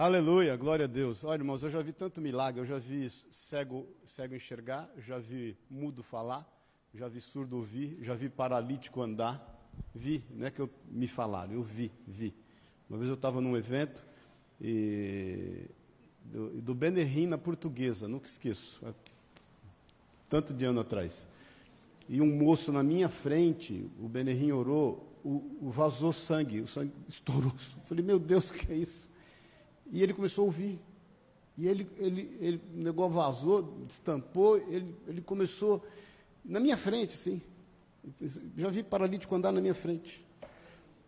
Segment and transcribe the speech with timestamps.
[0.00, 1.24] Aleluia, glória a Deus.
[1.24, 5.56] Olha, irmãos, eu já vi tanto milagre, eu já vi cego, cego enxergar, já vi
[5.68, 6.48] mudo falar,
[6.94, 9.60] já vi surdo ouvir, já vi paralítico andar.
[9.92, 12.32] Vi, não é que eu me falaram, eu vi, vi.
[12.88, 14.00] Uma vez eu estava num evento
[14.60, 15.68] e,
[16.24, 18.80] do, do Benerrim na portuguesa, nunca esqueço,
[20.30, 21.26] tanto de ano atrás.
[22.08, 26.92] E um moço na minha frente, o Benerrim orou, o, o vazou sangue, o sangue
[27.08, 27.50] estourou.
[27.50, 29.17] Eu falei, meu Deus, o que é isso?
[29.90, 30.78] E ele começou a ouvir.
[31.56, 35.84] E ele, ele, ele, o negócio vazou, destampou, ele, ele começou
[36.44, 37.42] na minha frente, assim.
[38.56, 40.24] Já vi paralítico andar na minha frente.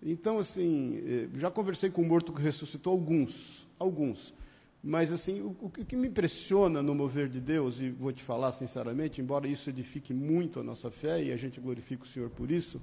[0.02, 4.34] Então, assim, eh, já conversei com o morto que ressuscitou, alguns, alguns.
[4.82, 8.50] Mas, assim, o, o que me impressiona no mover de Deus, e vou te falar
[8.50, 12.50] sinceramente, embora isso edifique muito a nossa fé, e a gente glorifica o Senhor por
[12.50, 12.80] isso,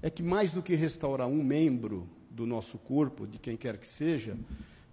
[0.00, 3.86] é que mais do que restaurar um membro do nosso corpo, de quem quer que
[3.86, 4.38] seja,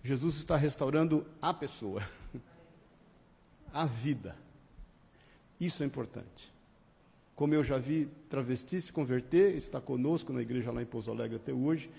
[0.07, 2.01] Jesus está restaurando a pessoa,
[3.73, 4.37] a vida.
[5.59, 6.51] Isso é importante.
[7.35, 11.35] Como eu já vi travesti se converter, está conosco na igreja lá em Pouso Alegre
[11.35, 11.91] até hoje.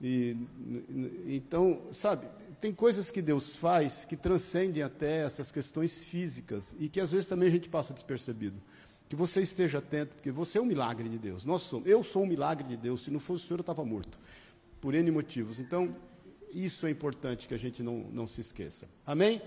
[0.00, 0.34] E,
[1.28, 2.26] então, sabe,
[2.62, 7.28] tem coisas que Deus faz que transcendem até essas questões físicas e que às vezes
[7.28, 8.56] também a gente passa despercebido.
[9.06, 11.44] Que você esteja atento, porque você é um milagre de Deus.
[11.44, 13.02] Nós somos, eu sou um milagre de Deus.
[13.02, 14.18] Se não fosse o Senhor, eu estava morto.
[14.80, 15.60] Por N motivos.
[15.60, 15.94] Então,
[16.52, 18.88] isso é importante que a gente não, não se esqueça.
[19.06, 19.40] Amém?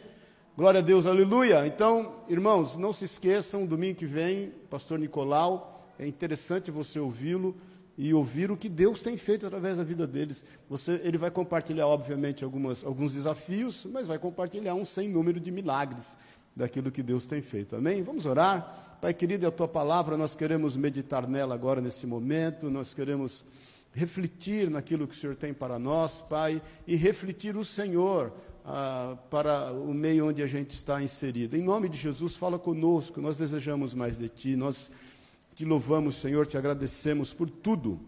[0.55, 1.65] Glória a Deus, aleluia.
[1.65, 7.55] Então, irmãos, não se esqueçam, domingo que vem, pastor Nicolau, é interessante você ouvi-lo
[7.97, 10.43] e ouvir o que Deus tem feito através da vida deles.
[10.69, 15.51] Você, ele vai compartilhar, obviamente, algumas, alguns desafios, mas vai compartilhar um sem número de
[15.51, 16.17] milagres
[16.55, 17.75] daquilo que Deus tem feito.
[17.75, 18.03] Amém?
[18.03, 18.97] Vamos orar?
[19.01, 23.43] Pai querido, é a tua palavra, nós queremos meditar nela agora, nesse momento, nós queremos
[23.93, 28.33] refletir naquilo que o Senhor tem para nós, Pai, e refletir o Senhor
[28.65, 31.55] ah, para o meio onde a gente está inserido.
[31.55, 34.91] Em nome de Jesus, fala conosco, nós desejamos mais de Ti, nós
[35.53, 37.99] te louvamos, Senhor, te agradecemos por tudo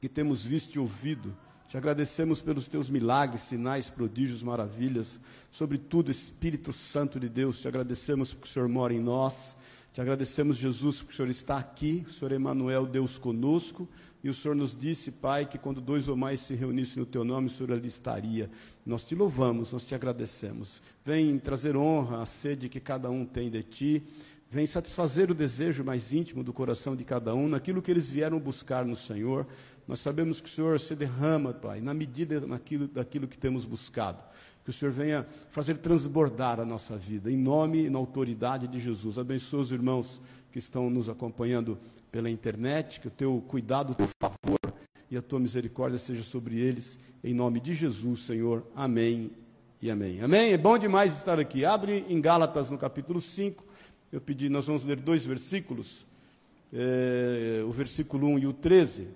[0.00, 1.36] que temos visto e ouvido.
[1.68, 5.18] Te agradecemos pelos teus milagres, sinais, prodígios, maravilhas.
[5.50, 9.56] Sobretudo, Espírito Santo de Deus, te agradecemos porque o Senhor mora em nós.
[9.92, 12.04] Te agradecemos, Jesus, porque o Senhor está aqui.
[12.06, 13.88] O Senhor Emanuel, Deus conosco.
[14.22, 17.24] E o Senhor nos disse, Pai, que quando dois ou mais se reunissem no teu
[17.24, 18.48] nome, o Senhor ali estaria.
[18.86, 20.80] Nós te louvamos, nós te agradecemos.
[21.04, 24.02] Vem trazer honra à sede que cada um tem de ti.
[24.48, 28.38] Vem satisfazer o desejo mais íntimo do coração de cada um, naquilo que eles vieram
[28.38, 29.46] buscar no Senhor.
[29.88, 34.22] Nós sabemos que o Senhor se derrama, Pai, na medida daquilo, daquilo que temos buscado.
[34.62, 38.78] Que o Senhor venha fazer transbordar a nossa vida, em nome e na autoridade de
[38.78, 39.18] Jesus.
[39.18, 40.22] Abençoa os irmãos
[40.52, 41.76] que estão nos acompanhando
[42.12, 44.60] pela internet, que o teu cuidado, o teu favor
[45.10, 48.66] e a tua misericórdia seja sobre eles, em nome de Jesus, Senhor.
[48.76, 49.30] Amém
[49.80, 50.20] e amém.
[50.20, 50.52] Amém?
[50.52, 51.64] É bom demais estar aqui.
[51.64, 53.64] Abre em Gálatas no capítulo 5.
[54.12, 56.06] Eu pedi, nós vamos ler dois versículos,
[56.70, 59.08] é, o versículo 1 e o 13.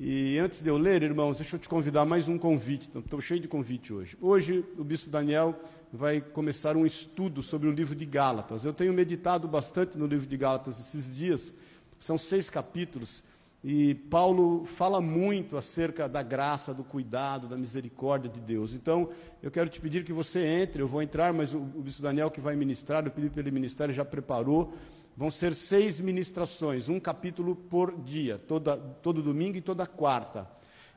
[0.00, 2.90] E antes de eu ler, irmãos, deixa eu te convidar mais um convite.
[2.96, 4.16] Estou cheio de convite hoje.
[4.22, 5.54] Hoje, o bispo Daniel
[5.92, 8.64] vai começar um estudo sobre o livro de Gálatas.
[8.64, 11.52] Eu tenho meditado bastante no livro de Gálatas esses dias
[12.02, 13.22] são seis capítulos,
[13.62, 18.74] e Paulo fala muito acerca da graça, do cuidado, da misericórdia de Deus.
[18.74, 19.08] Então,
[19.40, 22.28] eu quero te pedir que você entre, eu vou entrar, mas o, o bispo Daniel
[22.28, 24.74] que vai ministrar, eu pedi para ele ministrar, ele já preparou.
[25.16, 30.50] Vão ser seis ministrações, um capítulo por dia, toda, todo domingo e toda quarta.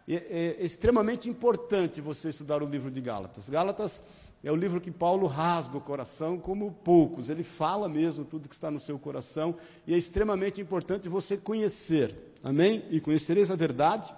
[0.07, 3.47] É, é extremamente importante você estudar o livro de Gálatas.
[3.47, 4.01] Gálatas
[4.45, 7.29] é o livro que Paulo rasga o coração como poucos.
[7.29, 9.56] Ele fala mesmo tudo que está no seu coração
[9.88, 12.16] e é extremamente importante você conhecer.
[12.44, 12.85] Amém?
[12.91, 14.13] E conhecereis a verdade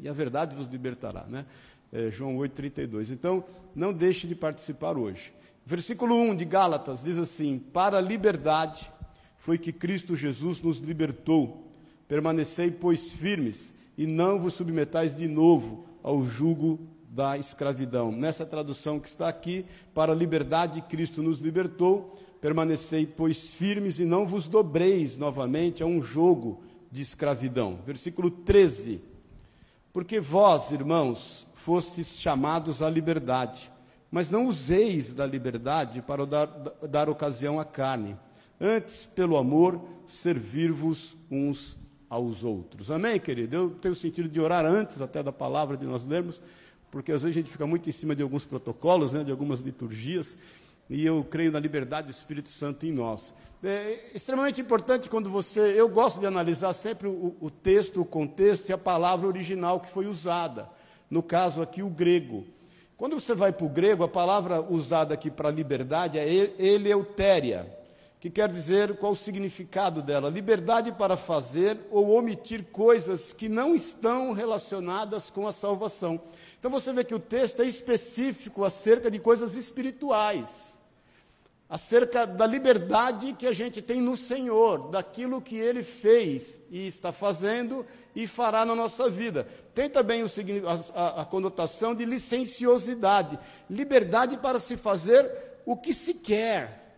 [0.00, 1.44] e a verdade vos libertará, né?
[1.92, 3.10] É, João 8:32.
[3.10, 3.44] Então,
[3.74, 5.30] não deixe de participar hoje.
[5.66, 8.90] Versículo 1 de Gálatas diz assim: "Para a liberdade
[9.36, 11.70] foi que Cristo Jesus nos libertou.
[12.08, 16.80] Permanecei, pois, firmes e não vos submetais de novo ao jugo
[17.10, 18.12] da escravidão.
[18.12, 24.04] Nessa tradução que está aqui, para a liberdade Cristo nos libertou, permanecei, pois, firmes e
[24.04, 27.80] não vos dobreis novamente a um jogo de escravidão.
[27.84, 29.02] Versículo 13.
[29.92, 33.72] Porque vós, irmãos, fostes chamados à liberdade,
[34.08, 36.46] mas não useis da liberdade para dar,
[36.88, 38.16] dar ocasião à carne.
[38.60, 41.76] Antes, pelo amor, servir-vos uns
[42.08, 42.90] aos outros.
[42.90, 43.56] Amém, querido?
[43.56, 46.40] Eu tenho sentido de orar antes até da palavra de nós lermos,
[46.90, 49.60] porque às vezes a gente fica muito em cima de alguns protocolos, né, de algumas
[49.60, 50.36] liturgias,
[50.88, 53.32] e eu creio na liberdade do Espírito Santo em nós.
[53.62, 55.60] É extremamente importante quando você.
[55.60, 59.88] Eu gosto de analisar sempre o, o texto, o contexto e a palavra original que
[59.90, 60.68] foi usada.
[61.10, 62.46] No caso aqui, o grego.
[62.96, 67.66] Quando você vai para o grego, a palavra usada aqui para liberdade é eleutéria,
[68.20, 73.74] que quer dizer qual o significado dela: liberdade para fazer ou omitir coisas que não
[73.74, 76.20] estão relacionadas com a salvação.
[76.60, 80.70] Então você vê que o texto é específico acerca de coisas espirituais
[81.70, 87.12] acerca da liberdade que a gente tem no Senhor, daquilo que Ele fez e está
[87.12, 89.46] fazendo e fará na nossa vida.
[89.72, 90.26] Tem também o,
[90.96, 93.38] a, a conotação de licenciosidade,
[93.70, 95.30] liberdade para se fazer
[95.64, 96.96] o que se quer.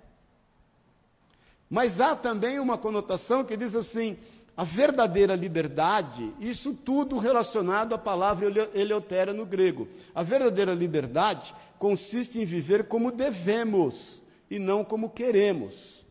[1.69, 4.17] Mas há também uma conotação que diz assim:
[4.57, 9.89] a verdadeira liberdade, isso tudo relacionado à palavra eleutéria no grego.
[10.15, 16.05] A verdadeira liberdade consiste em viver como devemos e não como queremos.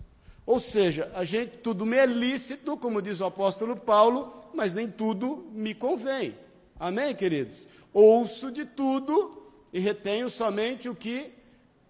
[0.45, 4.87] Ou seja, a gente tudo me é lícito, como diz o apóstolo Paulo, mas nem
[4.89, 6.35] tudo me convém.
[6.79, 7.67] Amém, queridos?
[7.93, 11.31] Ouço de tudo e retenho somente o que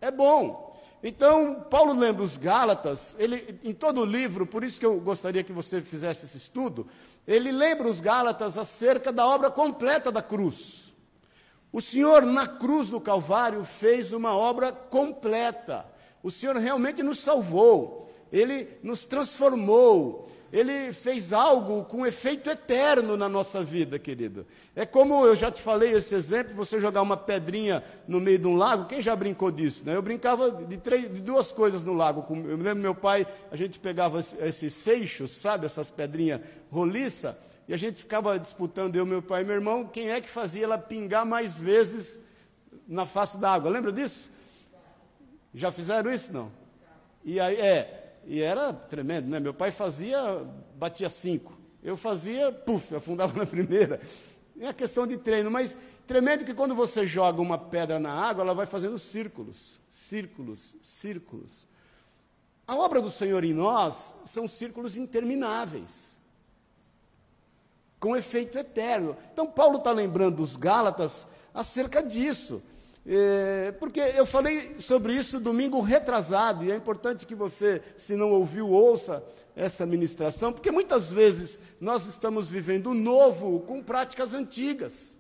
[0.02, 0.71] é bom.
[1.04, 5.44] Então, Paulo lembra os Gálatas, ele, em todo o livro, por isso que eu gostaria
[5.44, 6.88] que você fizesse esse estudo,
[7.28, 10.94] ele lembra os Gálatas acerca da obra completa da cruz.
[11.72, 15.86] O Senhor, na cruz do Calvário, fez uma obra completa.
[16.22, 23.30] O Senhor realmente nos salvou, Ele nos transformou, Ele fez algo com efeito eterno na
[23.30, 24.46] nossa vida, querido.
[24.76, 28.48] É como eu já te falei esse exemplo: você jogar uma pedrinha no meio de
[28.48, 28.86] um lago.
[28.86, 29.86] Quem já brincou disso?
[29.86, 29.96] Né?
[29.96, 32.26] Eu brincava de, três, de duas coisas no lago.
[32.30, 37.38] Eu me lembro meu pai, a gente pegava esses seixos, sabe, essas pedrinhas roliça,
[37.68, 40.66] e a gente ficava disputando, eu, meu pai e meu irmão, quem é que fazia
[40.66, 42.20] ela pingar mais vezes
[42.88, 43.70] na face da água.
[43.70, 44.32] Lembra disso?
[45.54, 46.34] Já fizeram isso?
[46.34, 46.52] Não?
[47.24, 49.40] E aí, é, e era tremendo, né?
[49.40, 50.46] Meu pai fazia,
[50.76, 51.58] batia cinco.
[51.84, 54.00] Eu fazia, puf, afundava na primeira.
[54.60, 55.76] É questão de treino, mas
[56.06, 61.68] tremendo que quando você joga uma pedra na água, ela vai fazendo círculos, círculos, círculos.
[62.68, 66.18] A obra do Senhor em nós são círculos intermináveis,
[68.00, 69.18] com efeito eterno.
[69.34, 72.62] Então, Paulo está lembrando os Gálatas acerca disso.
[73.06, 78.32] É, porque eu falei sobre isso domingo retrasado, e é importante que você, se não
[78.32, 79.24] ouviu, ouça
[79.56, 85.16] essa ministração, porque muitas vezes nós estamos vivendo o novo com práticas antigas.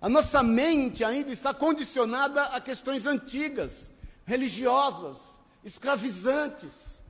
[0.00, 3.90] A nossa mente ainda está condicionada a questões antigas,
[4.26, 7.02] religiosas, escravizantes,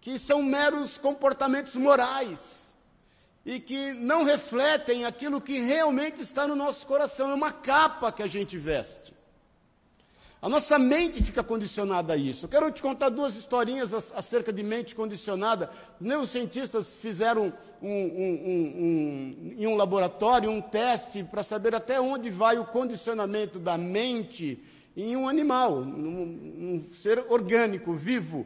[0.00, 2.55] que são meros comportamentos morais
[3.46, 7.30] e que não refletem aquilo que realmente está no nosso coração.
[7.30, 9.14] É uma capa que a gente veste.
[10.42, 12.44] A nossa mente fica condicionada a isso.
[12.44, 15.70] Eu quero te contar duas historinhas acerca de mente condicionada.
[16.00, 18.34] Neurocientistas fizeram um, um,
[18.82, 24.60] um, em um laboratório um teste para saber até onde vai o condicionamento da mente
[24.96, 28.44] em um animal, um, ser orgânico, vivo.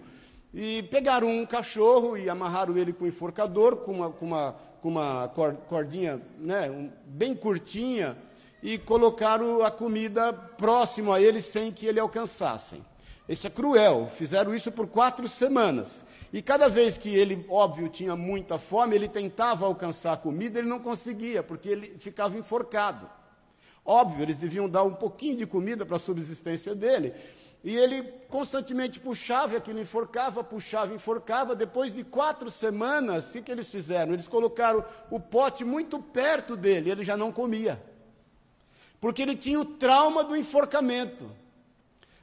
[0.52, 4.88] E pegaram um cachorro e amarraram ele com um enforcador, com uma, com uma com
[4.88, 5.28] uma
[5.68, 8.16] cordinha né, bem curtinha
[8.62, 12.84] e colocaram a comida próximo a ele sem que ele alcançassem.
[13.28, 14.10] Isso é cruel.
[14.14, 16.04] Fizeram isso por quatro semanas.
[16.32, 20.68] E cada vez que ele, óbvio, tinha muita fome, ele tentava alcançar a comida, ele
[20.68, 23.08] não conseguia, porque ele ficava enforcado.
[23.84, 27.14] Óbvio, eles deviam dar um pouquinho de comida para a subsistência dele.
[27.62, 31.54] E ele constantemente puxava, aquilo enforcava, puxava, enforcava.
[31.54, 34.14] Depois de quatro semanas, o que eles fizeram?
[34.14, 37.80] Eles colocaram o pote muito perto dele, ele já não comia.
[38.98, 41.30] Porque ele tinha o trauma do enforcamento.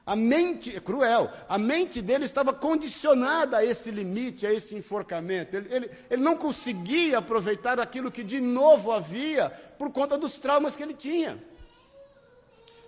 [0.07, 5.55] A mente, é cruel, a mente dele estava condicionada a esse limite, a esse enforcamento.
[5.55, 10.77] Ele, ele, ele não conseguia aproveitar aquilo que de novo havia por conta dos traumas
[10.77, 11.37] que ele tinha.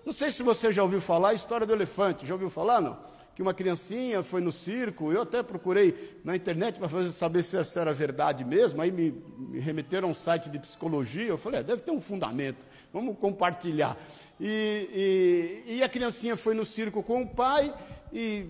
[0.05, 2.25] Não sei se você já ouviu falar a história do elefante.
[2.25, 2.97] Já ouviu falar, não?
[3.35, 7.79] Que uma criancinha foi no circo, eu até procurei na internet para saber se isso
[7.79, 11.63] era verdade mesmo, aí me, me remeteram a um site de psicologia, eu falei, é,
[11.63, 13.95] deve ter um fundamento, vamos compartilhar.
[14.41, 17.73] E, e, e a criancinha foi no circo com o pai
[18.11, 18.45] e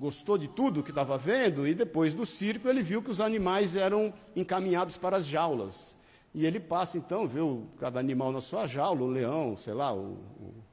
[0.00, 3.76] gostou de tudo que estava vendo, e depois do circo ele viu que os animais
[3.76, 5.94] eram encaminhados para as jaulas.
[6.34, 7.38] E ele passa então, vê
[7.78, 10.63] cada animal na sua jaula, o leão, sei lá, o, o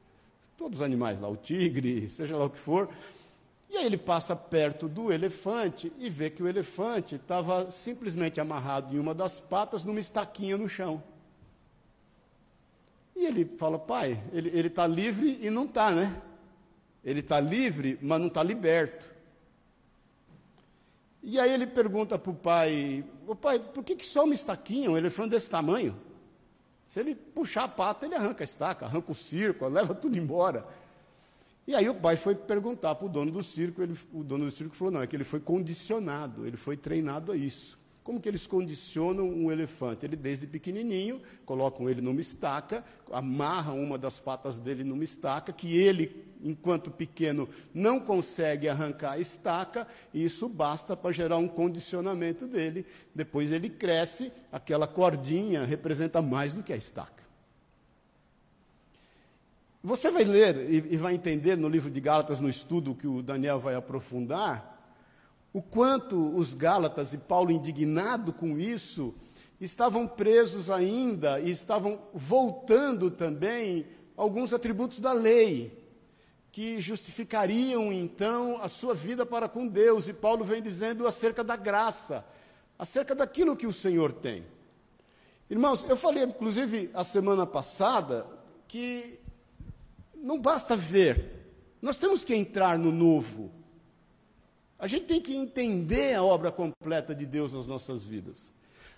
[0.61, 2.87] todos os animais lá, o tigre, seja lá o que for.
[3.67, 8.95] E aí ele passa perto do elefante e vê que o elefante estava simplesmente amarrado
[8.95, 11.01] em uma das patas numa estaquinha no chão.
[13.15, 16.21] E ele fala, pai, ele está livre e não está, né?
[17.03, 19.09] Ele está livre, mas não está liberto.
[21.23, 24.91] E aí ele pergunta para o pai, o pai, por que, que só uma estaquinha,
[24.91, 25.97] um elefante desse tamanho?
[26.91, 30.67] Se ele puxar a pata, ele arranca a estaca, arranca o circo, leva tudo embora.
[31.65, 34.51] E aí o pai foi perguntar para o dono do circo, ele, o dono do
[34.51, 37.79] circo falou, não, é que ele foi condicionado, ele foi treinado a isso.
[38.03, 40.05] Como que eles condicionam um elefante?
[40.05, 45.77] Ele, desde pequenininho, colocam ele numa estaca, amarram uma das patas dele numa estaca, que
[45.77, 52.47] ele, enquanto pequeno, não consegue arrancar a estaca, e isso basta para gerar um condicionamento
[52.47, 52.87] dele.
[53.13, 57.21] Depois ele cresce, aquela cordinha representa mais do que a estaca.
[59.83, 63.59] Você vai ler e vai entender no livro de Gálatas, no estudo que o Daniel
[63.59, 64.70] vai aprofundar,
[65.53, 69.13] o quanto os Gálatas e Paulo, indignado com isso,
[69.59, 75.79] estavam presos ainda e estavam voltando também alguns atributos da lei,
[76.51, 80.07] que justificariam então a sua vida para com Deus.
[80.07, 82.25] E Paulo vem dizendo acerca da graça,
[82.77, 84.45] acerca daquilo que o Senhor tem.
[85.49, 88.25] Irmãos, eu falei inclusive a semana passada
[88.67, 89.19] que
[90.15, 91.41] não basta ver,
[91.81, 93.51] nós temos que entrar no novo.
[94.81, 98.51] A gente tem que entender a obra completa de Deus nas nossas vidas.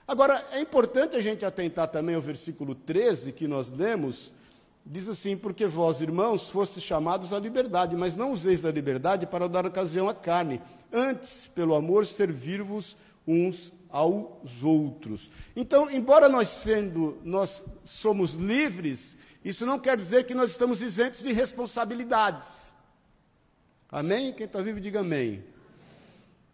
[0.08, 4.32] Agora, é importante a gente atentar também ao versículo 13 que nós lemos,
[4.86, 9.50] diz assim: Porque vós, irmãos, fostes chamados à liberdade, mas não useis da liberdade para
[9.50, 12.96] dar ocasião à carne, antes, pelo amor, servir-vos
[13.28, 15.30] uns aos outros.
[15.54, 21.22] Então, embora nós sendo, nós somos livres, isso não quer dizer que nós estamos isentos
[21.22, 22.72] de responsabilidades.
[23.92, 24.32] Amém?
[24.32, 25.44] Quem está vivo, diga amém.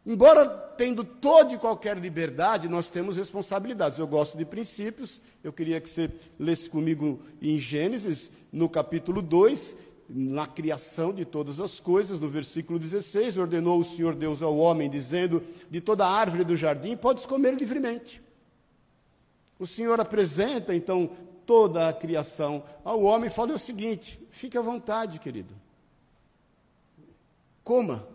[0.10, 4.00] Embora tendo toda e qualquer liberdade, nós temos responsabilidades.
[4.00, 9.76] Eu gosto de princípios, eu queria que você lesse comigo em Gênesis, no capítulo 2,
[10.10, 14.90] na criação de todas as coisas, no versículo 16, ordenou o Senhor Deus ao homem,
[14.90, 18.20] dizendo: De toda árvore do jardim podes comer livremente.
[19.60, 21.12] O Senhor apresenta, então,
[21.46, 25.54] toda a criação ao homem e fala o seguinte: fique à vontade, querido.
[27.64, 28.08] Coma.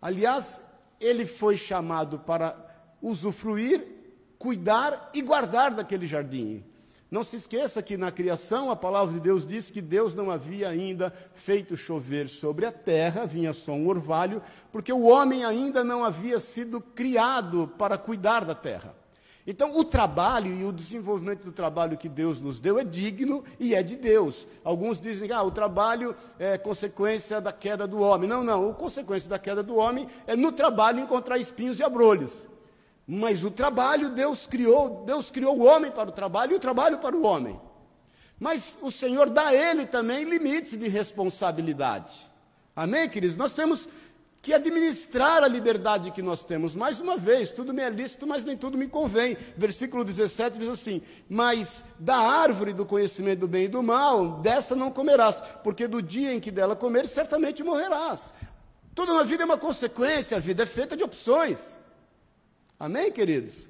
[0.00, 0.58] Aliás,
[1.02, 2.56] ele foi chamado para
[3.02, 3.84] usufruir,
[4.38, 6.64] cuidar e guardar daquele jardim.
[7.10, 10.70] Não se esqueça que na criação a palavra de Deus diz que Deus não havia
[10.70, 14.40] ainda feito chover sobre a terra, vinha só um orvalho,
[14.70, 19.01] porque o homem ainda não havia sido criado para cuidar da terra.
[19.44, 23.74] Então, o trabalho e o desenvolvimento do trabalho que Deus nos deu é digno e
[23.74, 24.46] é de Deus.
[24.62, 28.28] Alguns dizem que ah, o trabalho é consequência da queda do homem.
[28.28, 28.70] Não, não.
[28.70, 32.48] A consequência da queda do homem é no trabalho encontrar espinhos e abrolhos.
[33.06, 36.98] Mas o trabalho Deus criou, Deus criou o homem para o trabalho e o trabalho
[36.98, 37.60] para o homem.
[38.38, 42.30] Mas o Senhor dá a ele também limites de responsabilidade.
[42.76, 43.36] Amém, queridos?
[43.36, 43.88] Nós temos
[44.42, 46.74] que administrar a liberdade que nós temos.
[46.74, 49.36] Mais uma vez, tudo me é lícito, mas nem tudo me convém.
[49.56, 54.74] Versículo 17 diz assim: Mas da árvore do conhecimento do bem e do mal, dessa
[54.74, 58.34] não comerás, porque do dia em que dela comeres, certamente morrerás.
[58.96, 61.78] Tudo na vida é uma consequência, a vida é feita de opções.
[62.78, 63.68] Amém, queridos?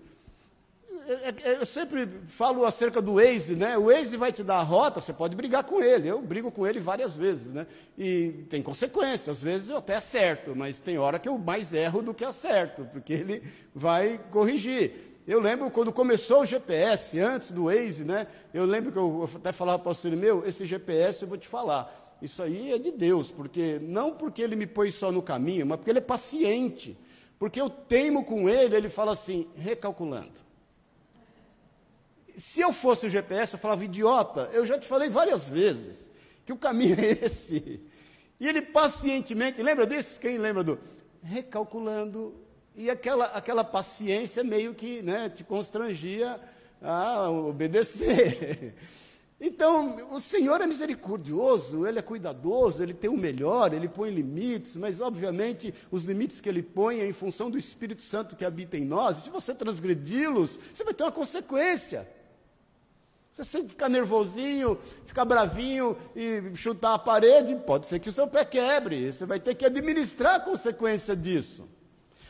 [1.06, 3.76] É, é, eu sempre falo acerca do Waze, né?
[3.76, 6.08] O Waze vai te dar a rota, você pode brigar com ele.
[6.08, 7.66] Eu brigo com ele várias vezes, né?
[7.98, 9.36] E tem consequências.
[9.36, 12.88] Às vezes eu até acerto, mas tem hora que eu mais erro do que acerto,
[12.92, 13.42] porque ele
[13.74, 15.20] vai corrigir.
[15.26, 18.26] Eu lembro quando começou o GPS, antes do Waze, né?
[18.52, 21.48] Eu lembro que eu até falava para o pastor meu, esse GPS eu vou te
[21.48, 22.16] falar.
[22.20, 25.78] Isso aí é de Deus, porque não porque ele me põe só no caminho, mas
[25.78, 26.96] porque ele é paciente.
[27.38, 30.51] Porque eu teimo com ele, ele fala assim, recalculando.
[32.36, 36.08] Se eu fosse o GPS, eu falava, idiota, eu já te falei várias vezes
[36.44, 37.80] que o caminho é esse.
[38.40, 40.18] E ele pacientemente, lembra disso?
[40.18, 40.78] Quem lembra do
[41.22, 42.34] recalculando?
[42.74, 46.40] E aquela, aquela paciência meio que né, te constrangia
[46.80, 48.74] a obedecer.
[49.44, 54.76] Então, o Senhor é misericordioso, Ele é cuidadoso, Ele tem o melhor, Ele põe limites,
[54.76, 58.78] mas, obviamente, os limites que Ele põe é em função do Espírito Santo que habita
[58.78, 62.08] em nós, e se você transgredi-los, você vai ter uma consequência.
[63.32, 68.26] Você sempre ficar nervosinho, ficar bravinho e chutar a parede, pode ser que o seu
[68.26, 69.10] pé quebre.
[69.10, 71.66] Você vai ter que administrar a consequência disso.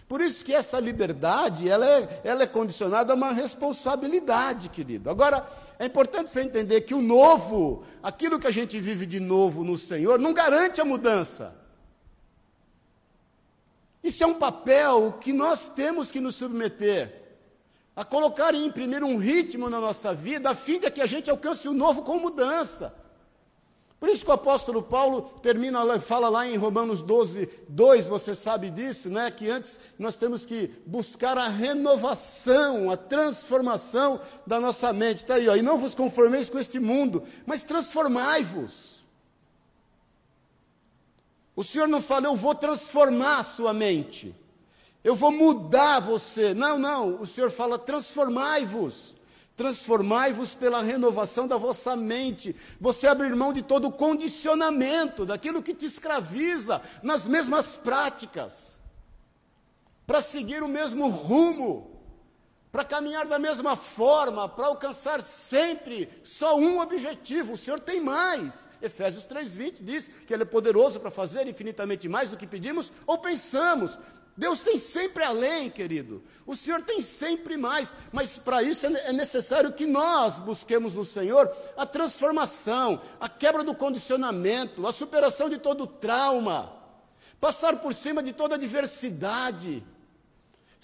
[0.06, 5.10] Por isso que essa liberdade, ela é, ela é condicionada a uma responsabilidade, querido.
[5.10, 9.64] Agora, é importante você entender que o novo, aquilo que a gente vive de novo
[9.64, 11.56] no Senhor, não garante a mudança.
[14.04, 17.21] Isso é um papel que nós temos que nos submeter
[17.94, 21.30] a colocar e imprimir um ritmo na nossa vida, a fim de que a gente
[21.30, 22.94] alcance o novo com mudança.
[24.02, 28.68] Por isso que o apóstolo Paulo termina, fala lá em Romanos 12, 2, você sabe
[28.68, 29.30] disso, né?
[29.30, 35.18] Que antes nós temos que buscar a renovação, a transformação da nossa mente.
[35.18, 39.04] Está aí, ó, e não vos conformeis com este mundo, mas transformai-vos.
[41.54, 44.34] O Senhor não fala, eu vou transformar a sua mente,
[45.04, 46.54] eu vou mudar você.
[46.54, 49.14] Não, não, o Senhor fala, transformai-vos.
[49.56, 52.56] Transformai-vos pela renovação da vossa mente.
[52.80, 58.80] Você abrir mão de todo o condicionamento, daquilo que te escraviza nas mesmas práticas,
[60.06, 62.00] para seguir o mesmo rumo,
[62.70, 67.52] para caminhar da mesma forma, para alcançar sempre só um objetivo.
[67.52, 68.66] O Senhor tem mais.
[68.80, 73.18] Efésios 3:20 diz que ele é poderoso para fazer infinitamente mais do que pedimos ou
[73.18, 73.98] pensamos.
[74.36, 76.22] Deus tem sempre além, querido.
[76.46, 81.04] O Senhor tem sempre mais, mas para isso é, é necessário que nós busquemos no
[81.04, 86.72] Senhor a transformação, a quebra do condicionamento, a superação de todo trauma,
[87.38, 89.84] passar por cima de toda adversidade.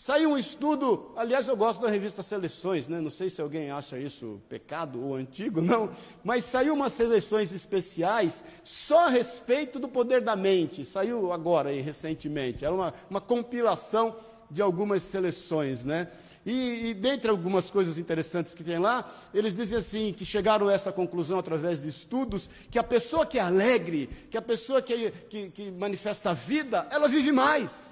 [0.00, 3.00] Saiu um estudo, aliás, eu gosto da revista Seleções, né?
[3.00, 5.90] não sei se alguém acha isso pecado ou antigo, não,
[6.22, 11.80] mas saiu umas seleções especiais só a respeito do poder da mente, saiu agora, aí,
[11.80, 14.14] recentemente, era uma, uma compilação
[14.48, 16.06] de algumas seleções, né?
[16.46, 20.72] E, e, dentre algumas coisas interessantes que tem lá, eles dizem assim, que chegaram a
[20.72, 25.10] essa conclusão através de estudos, que a pessoa que é alegre, que a pessoa que,
[25.28, 27.87] que, que manifesta a vida, ela vive mais.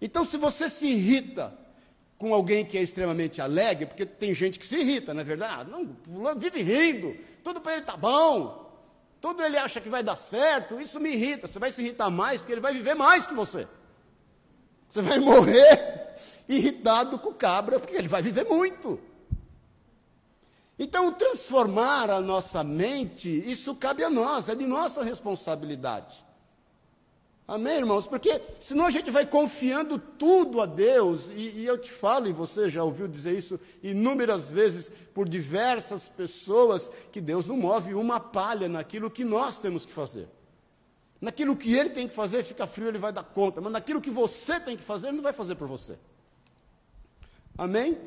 [0.00, 1.52] Então, se você se irrita
[2.18, 5.54] com alguém que é extremamente alegre, porque tem gente que se irrita, não é verdade?
[5.60, 5.96] Ah, não,
[6.36, 8.60] vive rindo, tudo para ele está bom,
[9.20, 11.46] tudo ele acha que vai dar certo, isso me irrita.
[11.46, 13.68] Você vai se irritar mais porque ele vai viver mais que você.
[14.88, 16.16] Você vai morrer
[16.48, 18.98] irritado com o cabra, porque ele vai viver muito.
[20.78, 26.24] Então, transformar a nossa mente, isso cabe a nós, é de nossa responsabilidade.
[27.50, 28.06] Amém, irmãos?
[28.06, 32.32] Porque senão a gente vai confiando tudo a Deus, e, e, eu te falo, e
[32.32, 38.20] você já ouviu dizer isso inúmeras vezes por diversas pessoas, que Deus não move uma
[38.20, 40.28] palha naquilo que nós temos que fazer.
[41.20, 44.10] Naquilo que Ele tem que fazer, fica frio, Ele vai dar conta, mas naquilo que
[44.10, 45.98] você tem que fazer, Ele não vai fazer por você.
[47.58, 47.98] Amém?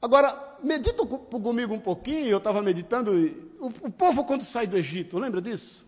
[0.00, 3.10] Agora, medita comigo um pouquinho, eu estava meditando,
[3.58, 5.81] o, o povo quando sai do Egito, lembra disso?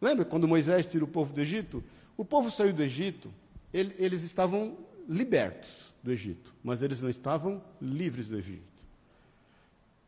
[0.00, 1.82] Lembra quando Moisés tira o povo do Egito?
[2.16, 3.32] O povo saiu do Egito,
[3.72, 4.76] ele, eles estavam
[5.08, 8.62] libertos do Egito, mas eles não estavam livres do Egito.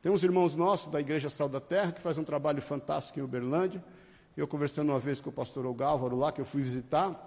[0.03, 3.23] Tem uns irmãos nossos da Igreja Sal da Terra que faz um trabalho fantástico em
[3.23, 3.85] Uberlândia.
[4.37, 7.27] Eu conversando uma vez com o pastor Ogálvaro lá, que eu fui visitar,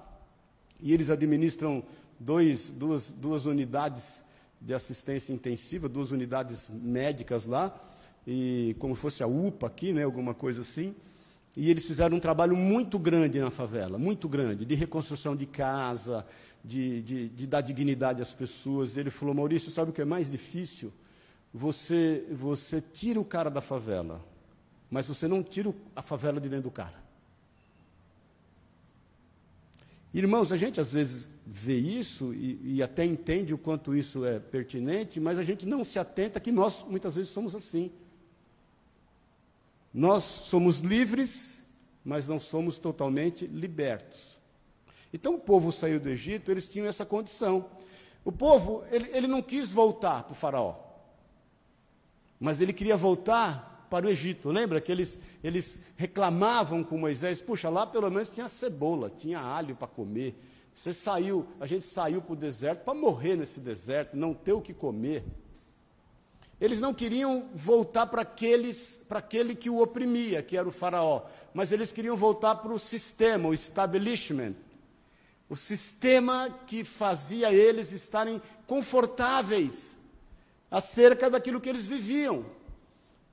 [0.81, 1.83] e eles administram
[2.19, 4.23] dois, duas, duas unidades
[4.59, 7.79] de assistência intensiva, duas unidades médicas lá,
[8.25, 10.95] e como fosse a UPA aqui, né, alguma coisa assim.
[11.55, 16.25] E eles fizeram um trabalho muito grande na favela, muito grande, de reconstrução de casa,
[16.63, 18.97] de, de, de dar dignidade às pessoas.
[18.97, 20.91] Ele falou, Maurício, sabe o que é mais difícil?
[21.53, 24.19] Você, você tira o cara da favela,
[24.89, 27.03] mas você não tira a favela de dentro do cara.
[30.11, 34.39] Irmãos, a gente às vezes vê isso e, e, até entende o quanto isso é
[34.39, 37.91] pertinente, mas a gente não se atenta que nós muitas vezes somos assim.
[39.93, 41.63] Nós somos livres,
[42.03, 44.39] mas não somos totalmente libertos.
[45.13, 47.69] Então o povo saiu do Egito, eles tinham essa condição.
[48.25, 50.75] O povo, ele, ele não quis voltar para o faraó,
[52.39, 54.49] mas ele queria voltar para o Egito.
[54.49, 59.75] Lembra que eles, eles reclamavam com Moisés, puxa, lá pelo menos tinha cebola, tinha alho
[59.75, 60.35] para comer.
[60.73, 64.61] Você saiu, a gente saiu para o deserto para morrer nesse deserto, não ter o
[64.61, 65.23] que comer.
[66.61, 71.91] Eles não queriam voltar para aquele que o oprimia, que era o faraó, mas eles
[71.91, 74.55] queriam voltar para o sistema, o establishment,
[75.49, 79.97] o sistema que fazia eles estarem confortáveis
[80.71, 82.45] acerca daquilo que eles viviam.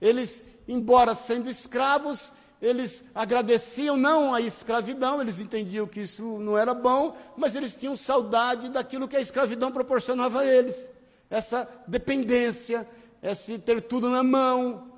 [0.01, 6.75] Eles, embora sendo escravos, eles agradeciam não a escravidão, eles entendiam que isso não era
[6.75, 10.91] bom, mas eles tinham saudade daquilo que a escravidão proporcionava a eles.
[11.31, 12.87] Essa dependência,
[13.23, 14.93] é se ter tudo na mão,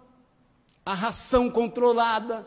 [0.85, 2.47] a ração controlada,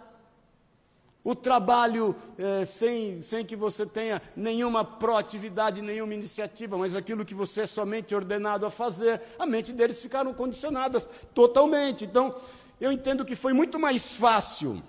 [1.23, 7.33] o trabalho é, sem, sem que você tenha nenhuma proatividade, nenhuma iniciativa, mas aquilo que
[7.33, 12.05] você é somente ordenado a fazer, a mente deles ficaram condicionadas totalmente.
[12.05, 12.35] Então,
[12.79, 14.83] eu entendo que foi muito mais fácil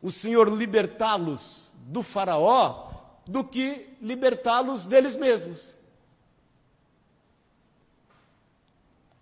[0.00, 2.90] o Senhor libertá-los do Faraó
[3.26, 5.76] do que libertá-los deles mesmos.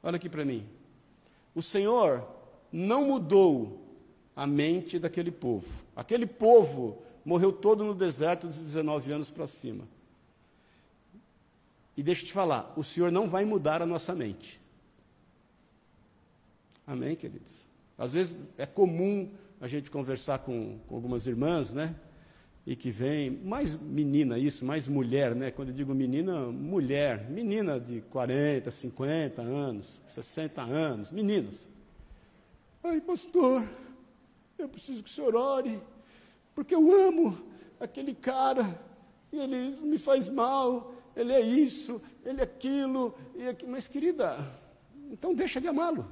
[0.02, 0.66] Olha aqui para mim.
[1.54, 2.26] O Senhor
[2.72, 3.80] não mudou
[4.34, 5.68] a mente daquele povo.
[5.94, 9.84] Aquele povo morreu todo no deserto dos 19 anos para cima.
[11.96, 14.60] E deixa eu te falar, o Senhor não vai mudar a nossa mente.
[16.86, 17.52] Amém, queridos?
[17.98, 21.94] Às vezes é comum a gente conversar com, com algumas irmãs, né?
[22.66, 25.50] E que vem, mais menina isso, mais mulher, né?
[25.50, 31.66] Quando eu digo menina, mulher, menina de 40, 50 anos, 60 anos, meninas.
[32.82, 33.66] Ai, pastor,
[34.58, 35.80] eu preciso que o senhor ore,
[36.54, 37.38] porque eu amo
[37.80, 38.78] aquele cara,
[39.32, 43.66] e ele me faz mal, ele é isso, ele é aquilo, e aqui.
[43.66, 44.36] mas querida,
[45.10, 46.10] então deixa de amá-lo.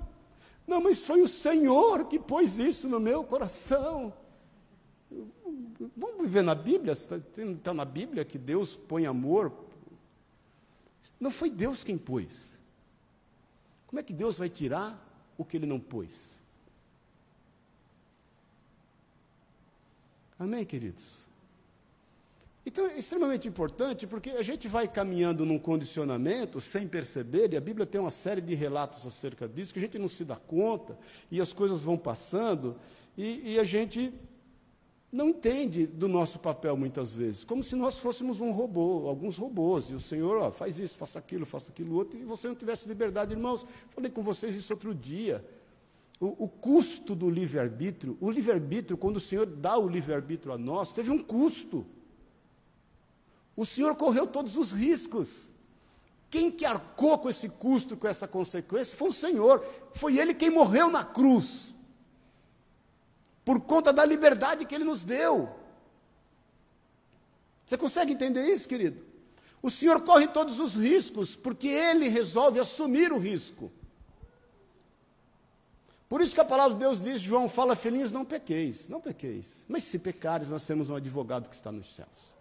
[0.66, 4.12] Não, mas foi o Senhor que pôs isso no meu coração.
[5.96, 6.92] Vamos viver na Bíblia?
[6.92, 9.52] Está, está na Bíblia que Deus põe amor?
[11.20, 12.58] Não foi Deus quem pôs.
[13.86, 14.98] Como é que Deus vai tirar
[15.36, 16.38] o que ele não pôs?
[20.38, 21.26] Amém, queridos?
[22.66, 27.60] Então é extremamente importante porque a gente vai caminhando num condicionamento sem perceber, e a
[27.60, 30.98] Bíblia tem uma série de relatos acerca disso, que a gente não se dá conta,
[31.30, 32.76] e as coisas vão passando,
[33.16, 34.12] e, e a gente
[35.10, 39.88] não entende do nosso papel muitas vezes, como se nós fôssemos um robô, alguns robôs,
[39.88, 42.86] e o Senhor ó, faz isso, faça aquilo, faça aquilo outro, e você não tivesse
[42.86, 43.64] liberdade, irmãos.
[43.90, 45.42] Falei com vocês isso outro dia.
[46.20, 50.92] O, o custo do livre-arbítrio, o livre-arbítrio, quando o Senhor dá o livre-arbítrio a nós,
[50.92, 51.86] teve um custo.
[53.56, 55.50] O Senhor correu todos os riscos.
[56.28, 59.64] Quem que arcou com esse custo, com essa consequência, foi o Senhor.
[59.94, 61.74] Foi Ele quem morreu na cruz.
[63.48, 65.48] Por conta da liberdade que Ele nos deu.
[67.64, 69.02] Você consegue entender isso, querido?
[69.62, 73.72] O Senhor corre todos os riscos, porque Ele resolve assumir o risco.
[76.10, 79.64] Por isso que a palavra de Deus diz, João fala, filhinhos, não pequeis, não pequeis.
[79.66, 82.36] Mas se pecares, nós temos um advogado que está nos céus.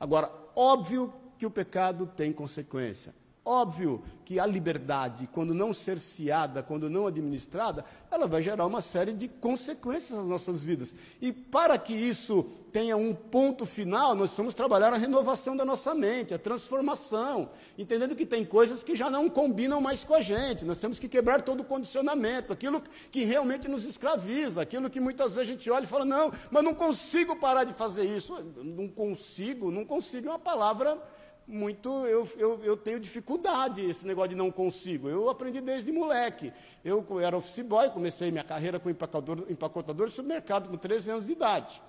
[0.00, 3.14] Agora, óbvio que o pecado tem consequência.
[3.44, 9.12] Óbvio que a liberdade, quando não cerceada, quando não administrada, ela vai gerar uma série
[9.12, 10.94] de consequências nas nossas vidas.
[11.20, 15.94] E para que isso tenha um ponto final, nós vamos trabalhar a renovação da nossa
[15.94, 20.64] mente, a transformação, entendendo que tem coisas que já não combinam mais com a gente.
[20.64, 25.34] Nós temos que quebrar todo o condicionamento, aquilo que realmente nos escraviza, aquilo que muitas
[25.34, 28.32] vezes a gente olha e fala: não, mas não consigo parar de fazer isso.
[28.62, 31.02] Não consigo, não consigo é uma palavra
[31.50, 35.08] muito, eu, eu, eu, tenho dificuldade esse negócio de não consigo.
[35.08, 36.52] Eu aprendi desde moleque.
[36.84, 41.26] Eu era office boy, comecei minha carreira como empacotador, empacotador de supermercado com 13 anos
[41.26, 41.82] de idade.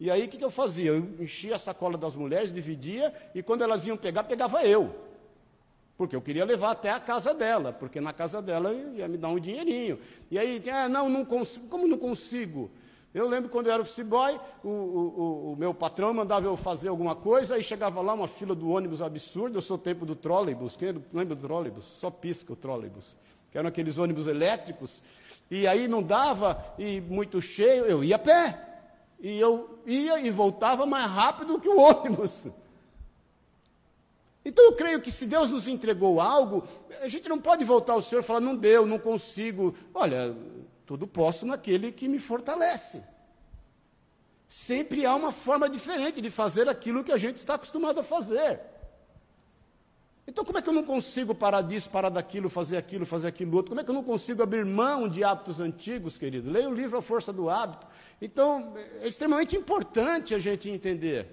[0.00, 0.90] E aí o que, que eu fazia?
[0.90, 4.94] Eu enchia a sacola das mulheres, dividia, e quando elas iam pegar, pegava eu.
[5.96, 9.28] Porque eu queria levar até a casa dela, porque na casa dela ia me dar
[9.28, 9.98] um dinheirinho.
[10.30, 11.68] E aí, ah, não, não consigo.
[11.68, 12.70] Como não consigo?
[13.14, 16.88] Eu lembro quando eu era office boy, o, o, o, meu patrão mandava eu fazer
[16.88, 20.76] alguma coisa, aí chegava lá uma fila do ônibus absurda, eu sou tempo do trolleybus,
[20.76, 21.84] quem lembra do trolleybus?
[21.84, 23.14] Só pisca o trolleybus,
[23.50, 25.02] que eram aqueles ônibus elétricos,
[25.50, 28.58] e aí não dava, e muito cheio, eu ia a pé,
[29.20, 32.46] e eu ia e voltava mais rápido que o ônibus.
[34.44, 36.64] Então eu creio que se Deus nos entregou algo,
[37.00, 39.74] a gente não pode voltar ao Senhor e falar, não deu, não consigo.
[39.94, 40.34] Olha,
[40.86, 43.02] tudo posso naquele que me fortalece.
[44.48, 48.60] Sempre há uma forma diferente de fazer aquilo que a gente está acostumado a fazer.
[50.26, 53.56] Então, como é que eu não consigo parar disso, parar daquilo, fazer aquilo, fazer aquilo
[53.56, 53.70] outro?
[53.70, 56.50] Como é que eu não consigo abrir mão de hábitos antigos, querido?
[56.50, 57.86] Leia o livro A Força do Hábito.
[58.20, 61.28] Então, é extremamente importante a gente entender.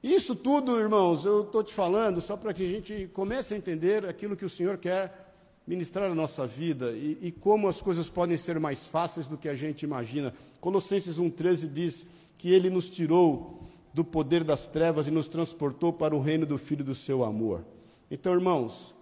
[0.00, 4.06] Isso tudo, irmãos, eu estou te falando só para que a gente comece a entender
[4.06, 5.27] aquilo que o Senhor quer
[5.68, 9.50] ministrar a nossa vida e, e, como as coisas podem ser mais fáceis do que
[9.50, 10.32] a gente imagina.
[10.62, 12.06] Colossenses 1,13 diz
[12.38, 16.56] que ele nos tirou do poder das trevas e nos transportou para o reino do
[16.56, 17.62] Filho do seu amor.
[18.10, 18.94] Então, irmãos,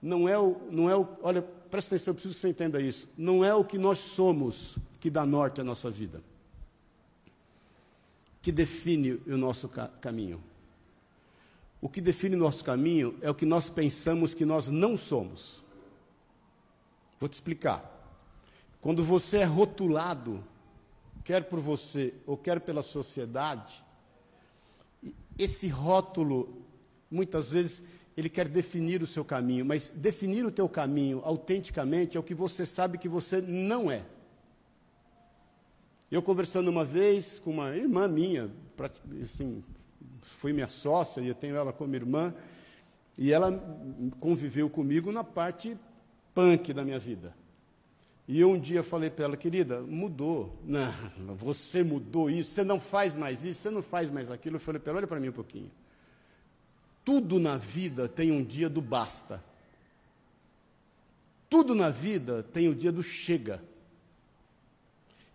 [0.00, 3.08] não é o, não é o, olha, presta atenção, eu preciso que você entenda isso.
[3.18, 6.22] Não é o que nós somos que dá norte à nossa vida,
[8.40, 10.40] que define o nosso ca caminho.
[11.80, 15.64] O que define o nosso caminho é o que nós pensamos que nós não somos.
[17.22, 17.88] Vou te explicar.
[18.80, 20.42] Quando você é rotulado,
[21.22, 23.84] quer por você ou quer pela sociedade,
[25.38, 26.66] esse rótulo,
[27.08, 27.84] muitas vezes,
[28.16, 32.34] ele quer definir o seu caminho, mas definir o teu caminho autenticamente é o que
[32.34, 34.02] você sabe que você não é.
[36.10, 38.50] Eu conversando uma vez com uma irmã minha,
[39.22, 39.62] assim,
[40.22, 42.34] foi minha sócia e eu tenho ela como irmã,
[43.16, 43.52] e ela
[44.18, 45.78] conviveu comigo na parte
[46.34, 47.34] punk da minha vida.
[48.26, 50.58] E eu um dia falei para ela, querida, mudou.
[50.64, 50.92] Não,
[51.36, 54.56] você mudou isso, você não faz mais isso, você não faz mais aquilo.
[54.56, 55.70] Eu falei para ela, olha para mim um pouquinho.
[57.04, 59.42] Tudo na vida tem um dia do basta.
[61.50, 63.62] Tudo na vida tem o dia do chega.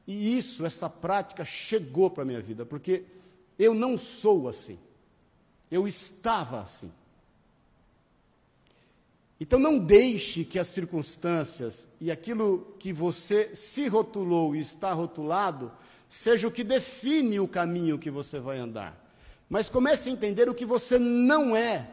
[0.08, 3.04] E isso, essa prática chegou para a minha vida, porque
[3.60, 4.80] eu não sou assim.
[5.70, 6.90] Eu estava assim.
[9.39, 15.71] Então não deixe que as circunstâncias e aquilo que você se rotulou e está rotulado
[16.10, 18.97] seja o que define o caminho que você vai andar.
[19.50, 21.88] Mas comece a entender o que você não é.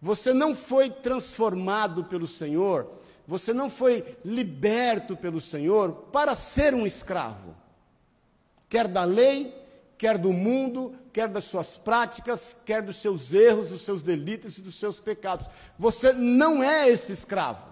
[0.00, 2.88] Você não foi transformado pelo Senhor,
[3.26, 7.54] você não foi liberto pelo Senhor para ser um escravo,
[8.68, 9.54] quer da lei,
[10.02, 14.60] quer do mundo, quer das suas práticas, quer dos seus erros, dos seus delitos e
[14.60, 15.48] dos seus pecados.
[15.78, 17.64] Você não é esse escravo.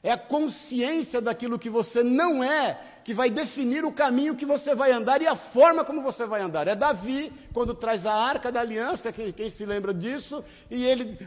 [0.00, 4.72] É a consciência daquilo que você não é que vai definir o caminho que você
[4.72, 6.68] vai andar e a forma como você vai andar.
[6.68, 11.18] É Davi, quando traz a arca da aliança, quem, quem se lembra disso, e ele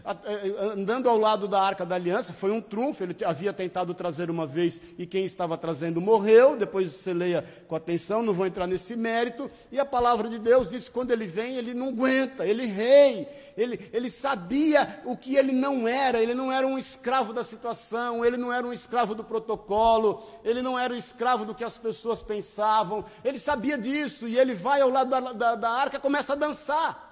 [0.74, 4.48] andando ao lado da arca da aliança, foi um trunfo, ele havia tentado trazer uma
[4.48, 8.96] vez e quem estava trazendo morreu, depois você leia com atenção, não vou entrar nesse
[8.96, 12.65] mérito, e a palavra de Deus diz que quando ele vem, ele não aguenta, ele
[12.65, 17.44] rei, ele, ele sabia o que ele não era, ele não era um escravo da
[17.44, 21.63] situação, ele não era um escravo do protocolo, ele não era um escravo do que
[21.63, 25.98] as pessoas pensavam, ele sabia disso, e ele vai ao lado da, da, da arca
[25.98, 27.08] e começa a dançar.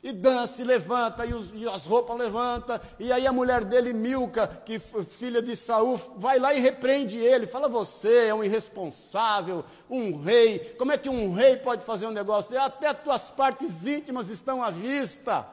[0.00, 3.92] E dança, e levanta, e, os, e, as roupas levanta, e aí a mulher dele,
[3.92, 9.64] Milca, que filha de Saul, vai lá e repreende ele, fala, você é um irresponsável,
[9.90, 12.58] um rei, como é que um rei pode fazer um negócio?
[12.60, 15.44] Até tuas partes íntimas estão à vista.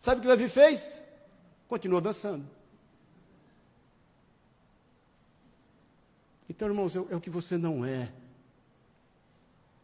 [0.00, 1.02] Sabe o que Davi fez?
[1.68, 2.48] Continuou dançando.
[6.48, 8.10] Então, irmãos, é, é o que você não é.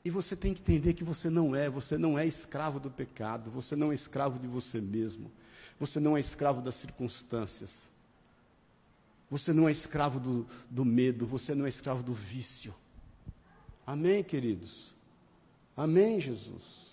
[0.05, 3.51] E você tem que entender que você não é, você não é escravo do pecado,
[3.51, 5.33] você não é escravo de você mesmo,
[5.81, 7.91] você não é escravo das circunstâncias,
[9.31, 12.75] você não é escravo do, do medo, você não é escravo do vício.
[13.87, 14.95] Amém, queridos?
[15.75, 16.85] Amém, Jesus?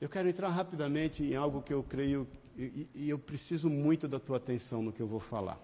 [0.00, 4.20] Eu quero entrar rapidamente em algo que eu creio, e, e eu preciso muito da
[4.20, 5.58] tua atenção no que eu vou falar.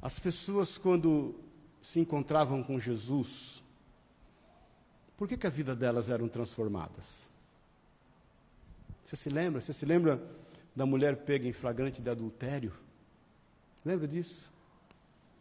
[0.00, 1.34] As pessoas, quando
[1.82, 3.62] se encontravam com Jesus,
[5.16, 7.28] por que, que a vida delas eram transformadas?
[9.04, 9.60] Você se lembra?
[9.60, 10.22] Você se lembra
[10.74, 12.72] da mulher pega em flagrante de adultério?
[13.84, 14.50] Lembra disso?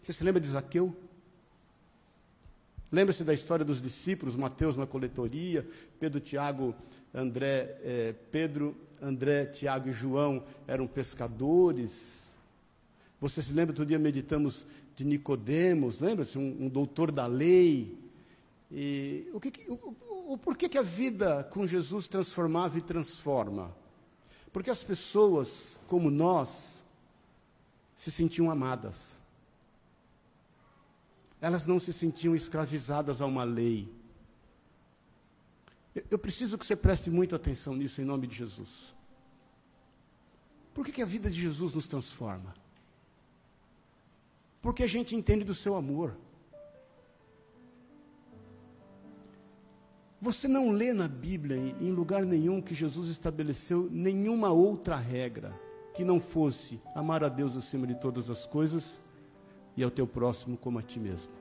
[0.01, 0.95] Você se lembra de Zaqueu?
[2.91, 5.65] Lembra-se da história dos discípulos, Mateus na coletoria,
[5.99, 6.75] Pedro, Tiago,
[7.13, 12.30] André, eh, Pedro, André, Tiago e João eram pescadores.
[13.21, 14.65] Você se lembra, outro dia meditamos
[15.01, 17.97] de Nicodemos, lembra-se, um, um, doutor da lei.
[18.71, 23.75] E o, que, o, o, porquê que a vida com Jesus transformava e transforma?
[24.53, 26.83] Porque as pessoas, como nós,
[27.95, 29.13] se sentiam amadas.
[31.39, 33.91] Elas não se sentiam escravizadas a uma lei.
[35.95, 38.93] Eu, eu preciso que você preste muita atenção nisso em nome de Jesus.
[40.75, 42.61] Por que, que a vida de Jesus nos transforma?
[44.62, 46.15] Porque a gente entende do seu amor.
[50.21, 55.60] Você não lê na Bíblia, em lugar nenhum, que Jesus estabeleceu nenhuma outra regra
[55.95, 59.02] que não fosse amar a Deus acima de todas as coisas
[59.76, 61.32] e ao teu próximo como a ti mesmo.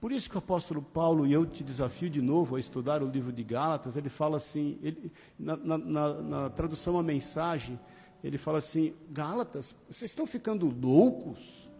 [0.00, 3.08] Por isso que o apóstolo Paulo, e eu te desafio de novo a estudar o
[3.08, 7.80] livro de Gálatas, ele fala assim, ele, na, na, na, na tradução a mensagem,
[8.24, 11.70] ele fala assim: Gálatas, vocês estão ficando loucos?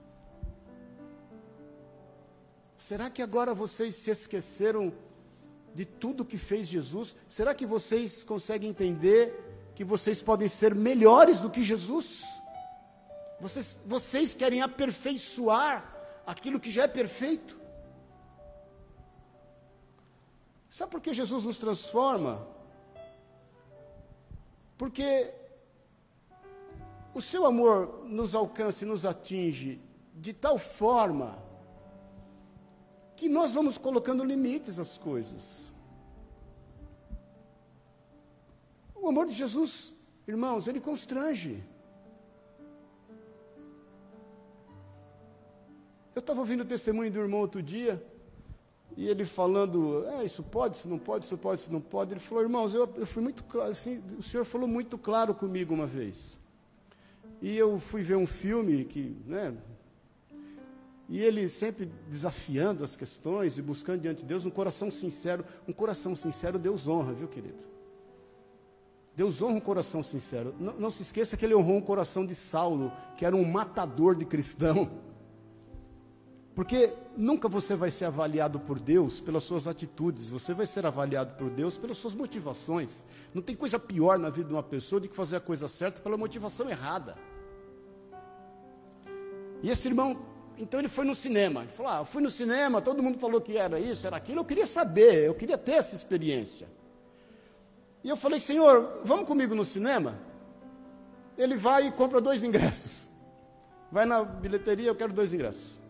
[2.76, 4.92] Será que agora vocês se esqueceram
[5.74, 7.16] de tudo que fez Jesus?
[7.26, 12.22] Será que vocês conseguem entender que vocês podem ser melhores do que Jesus?
[13.40, 17.58] Vocês, vocês querem aperfeiçoar aquilo que já é perfeito?
[20.68, 22.46] Sabe por que Jesus nos transforma?
[24.76, 25.32] Porque
[27.14, 29.80] o seu amor nos alcança e nos atinge
[30.14, 31.38] de tal forma
[33.16, 35.72] que nós vamos colocando limites às coisas.
[38.94, 39.94] O amor de Jesus,
[40.26, 41.62] irmãos, ele constrange.
[46.14, 48.02] Eu estava ouvindo o testemunho do irmão outro dia,
[48.96, 52.12] E ele falando, é, isso pode, isso não pode, isso pode, isso não pode.
[52.12, 55.74] Ele falou, irmãos, eu, eu fui muito claro, assim, o senhor falou muito claro comigo
[55.74, 56.38] uma vez.
[57.44, 59.54] E eu fui ver um filme que, né,
[61.10, 65.44] e ele sempre desafiando as questões e buscando diante de Deus um coração sincero.
[65.68, 67.62] Um coração sincero Deus honra, viu, querido?
[69.14, 70.54] Deus honra um coração sincero.
[70.58, 74.16] Não, não se esqueça que ele honrou um coração de Saulo, que era um matador
[74.16, 74.90] de cristão.
[76.54, 81.34] Porque nunca você vai ser avaliado por Deus pelas suas atitudes, você vai ser avaliado
[81.34, 83.04] por Deus pelas suas motivações.
[83.34, 86.00] Não tem coisa pior na vida de uma pessoa do que fazer a coisa certa
[86.00, 87.33] pela motivação errada.
[89.64, 90.18] E esse irmão,
[90.58, 91.62] então ele foi no cinema.
[91.62, 94.40] Ele falou: ah, fui no cinema, todo mundo falou que era isso, era aquilo.
[94.40, 96.68] Eu queria saber, eu queria ter essa experiência.
[98.04, 100.18] E eu falei: Senhor, vamos comigo no cinema?
[101.38, 103.10] Ele vai e compra dois ingressos.
[103.90, 105.80] Vai na bilheteria, eu quero dois ingressos.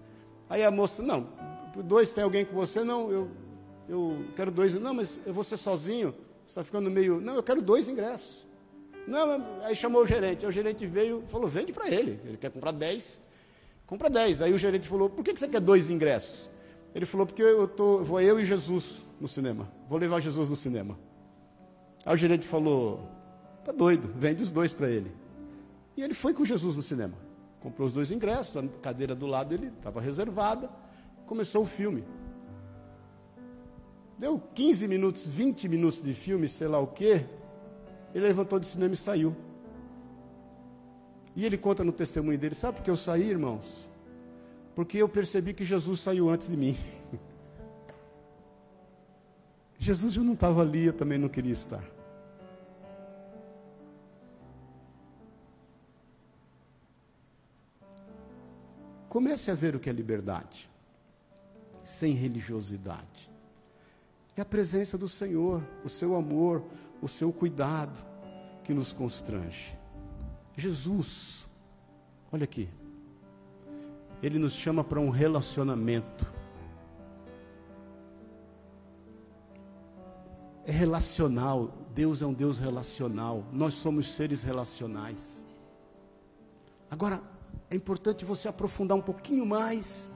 [0.49, 1.27] Aí a moça, não,
[1.85, 2.85] dois tem alguém com você?
[2.85, 3.29] Não, eu,
[3.89, 4.73] eu quero dois.
[4.75, 6.13] Não, mas eu vou ser sozinho.
[6.13, 7.21] Você está ficando meio.
[7.21, 8.47] Não, eu quero dois ingressos.
[9.05, 10.45] Não, aí chamou o gerente.
[10.45, 12.21] Aí o gerente veio e falou: vende para ele.
[12.25, 13.21] Ele quer comprar dez.
[13.87, 14.40] Compra dez.
[14.40, 16.51] Aí o gerente falou: por que você quer dois ingressos?
[16.94, 19.70] Ele falou: porque eu tô, vou eu e Jesus no cinema.
[19.88, 20.99] Vou levar Jesus no cinema.
[22.05, 23.09] Aí o gerente falou:
[23.64, 25.12] tá doido, vende os dois para ele.
[25.97, 27.14] E ele foi com Jesus no cinema.
[27.61, 30.68] Comprou os dois ingressos, a cadeira do lado dele estava reservada.
[31.27, 32.05] Começou o filme.
[34.18, 37.25] Deu 15 minutos, 20 minutos de filme, sei lá o quê.
[38.14, 39.35] Ele levantou do cinema e saiu.
[41.37, 43.88] E ele conta no testemunho dele: Sabe por que eu saí, irmãos?
[44.75, 46.77] Porque eu percebi que Jesus saiu antes de mim.
[49.79, 51.85] Jesus já não estava ali, eu também não queria estar.
[59.09, 60.68] Comece a ver o que é liberdade,
[61.85, 63.31] sem religiosidade.
[64.37, 66.64] E a presença do Senhor, o seu amor,
[67.01, 67.97] o seu cuidado,
[68.64, 69.79] que nos constrange.
[70.57, 71.49] Jesus,
[72.33, 72.69] olha aqui,
[74.23, 76.33] ele nos chama para um relacionamento.
[80.64, 85.45] É relacional, Deus é um Deus relacional, nós somos seres relacionais.
[86.90, 87.21] Agora,
[87.69, 90.11] é importante você aprofundar um pouquinho mais,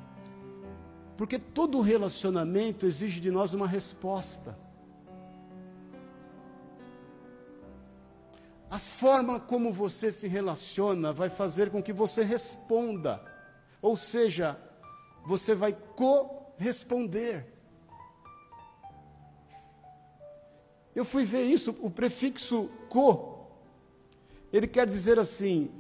[1.17, 4.57] porque todo relacionamento exige de nós uma resposta.
[8.71, 13.23] A forma como você se relaciona vai fazer com que você responda,
[13.81, 14.59] ou seja,
[15.25, 17.47] você vai corresponder.
[20.95, 23.47] Eu fui ver isso, o prefixo co,
[24.53, 25.71] ele quer dizer assim: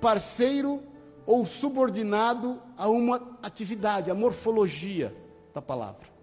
[0.00, 0.82] parceiro
[1.26, 5.14] ou subordinado a uma atividade, a morfologia
[5.52, 6.13] da palavra.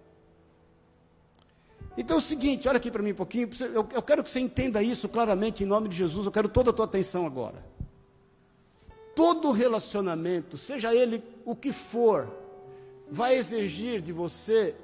[1.96, 4.40] Então é o seguinte, olha aqui para mim um pouquinho, eu, eu quero que você
[4.40, 7.64] entenda isso claramente em nome de Jesus, eu quero toda a tua atenção agora.
[9.14, 12.32] Todo relacionamento, seja ele o que for,
[13.10, 14.74] vai exigir de você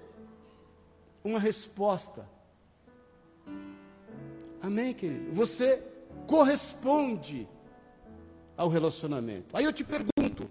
[1.25, 2.29] uma resposta.
[4.61, 5.33] Amém, querido?
[5.33, 5.83] Você
[6.27, 7.49] corresponde
[8.55, 9.57] ao relacionamento.
[9.57, 10.51] Aí eu te pergunto: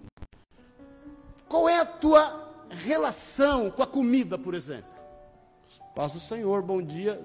[1.48, 4.97] qual é a tua relação com a comida, por exemplo?
[5.98, 7.20] Paz do Senhor, bom dia.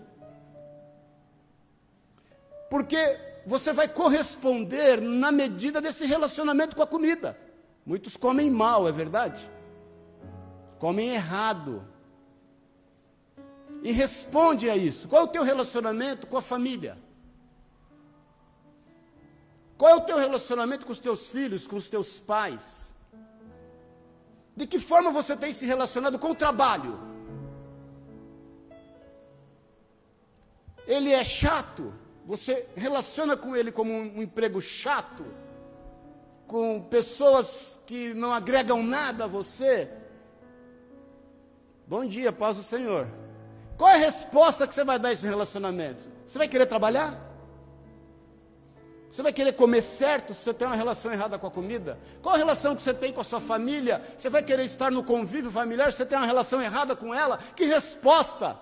[2.70, 7.38] Porque você vai corresponder na medida desse relacionamento com a comida.
[7.84, 9.38] Muitos comem mal, é verdade?
[10.78, 11.86] Comem errado.
[13.82, 15.06] E responde a isso.
[15.06, 16.96] Qual é o teu relacionamento com a família?
[19.76, 22.90] Qual é o teu relacionamento com os teus filhos, com os teus pais?
[24.56, 27.11] De que forma você tem se relacionado com o trabalho?
[30.86, 31.92] Ele é chato?
[32.26, 35.24] Você relaciona com ele como um emprego chato?
[36.46, 39.88] Com pessoas que não agregam nada a você?
[41.86, 43.08] Bom dia, paz do Senhor.
[43.76, 46.08] Qual é a resposta que você vai dar a esse relacionamento?
[46.26, 47.30] Você vai querer trabalhar?
[49.10, 51.98] Você vai querer comer certo se você tem uma relação errada com a comida?
[52.22, 54.00] Qual a relação que você tem com a sua família?
[54.16, 57.38] Você vai querer estar no convívio familiar se você tem uma relação errada com ela?
[57.54, 58.58] Que resposta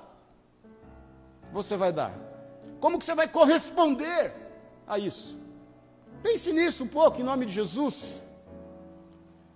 [1.53, 2.13] você vai dar?
[2.81, 4.33] Como que você vai corresponder
[4.87, 5.39] a isso?
[6.23, 8.21] Pense nisso um pouco, em nome de Jesus.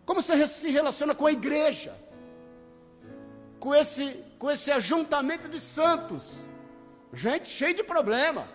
[0.04, 1.94] Como você se relaciona com a igreja?
[3.58, 6.48] Com esse, com esse ajuntamento de santos?
[7.12, 8.46] Gente cheia de problema,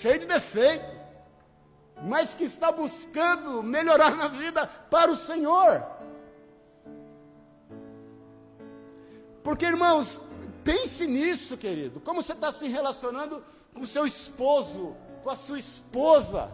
[0.00, 1.04] cheia de defeito
[2.02, 5.84] mas que está buscando melhorar na vida para o Senhor.
[9.42, 10.20] Porque, irmãos,
[10.64, 12.00] pense nisso, querido.
[12.00, 13.44] Como você está se relacionando
[13.74, 16.50] com seu esposo, com a sua esposa?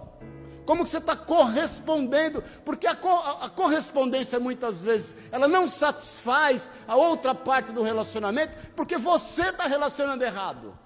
[0.67, 2.45] Como que você está correspondendo?
[2.65, 8.57] Porque a, a, a, correspondência muitas vezes ela não satisfaz a outra parte do relacionamento,
[8.77, 10.79] porque você está relacionando errado.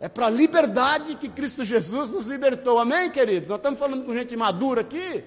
[0.00, 2.78] É para a liberdade que Cristo Jesus nos libertou.
[2.78, 3.48] Amém, queridos?
[3.48, 5.24] Nós estamos falando com gente madura aqui.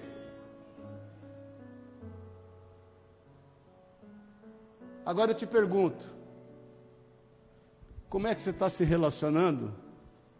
[5.04, 6.06] Agora eu te pergunto:
[8.08, 9.74] como é que você está se relacionando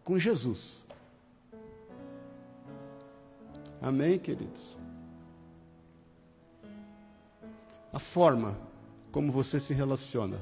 [0.05, 0.85] com Jesus?
[3.81, 4.77] Amém, queridos?
[7.93, 8.57] A forma
[9.11, 10.39] como você se relaciona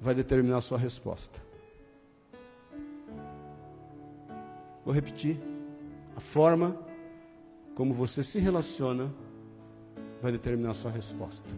[0.00, 1.40] vai determinar a sua resposta.
[4.84, 5.40] Vou repetir.
[6.16, 6.76] A forma
[7.74, 9.12] como você se relaciona
[10.20, 11.48] vai determinar a sua resposta.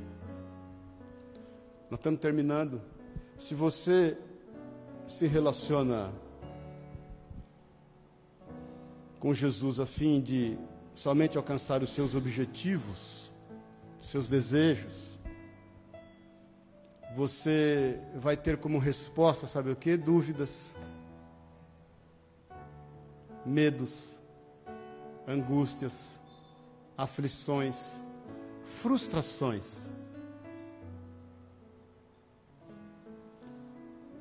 [1.90, 2.80] Nós estamos terminando.
[3.36, 4.16] Se você
[5.06, 6.12] se relaciona
[9.18, 10.56] com Jesus a fim de
[10.94, 13.32] somente alcançar os seus objetivos,
[14.00, 15.18] seus desejos,
[17.16, 19.96] você vai ter como resposta, sabe o que?
[19.96, 20.76] Dúvidas
[23.44, 24.20] medos,
[25.26, 26.20] angústias,
[26.96, 28.02] aflições,
[28.80, 29.90] frustrações.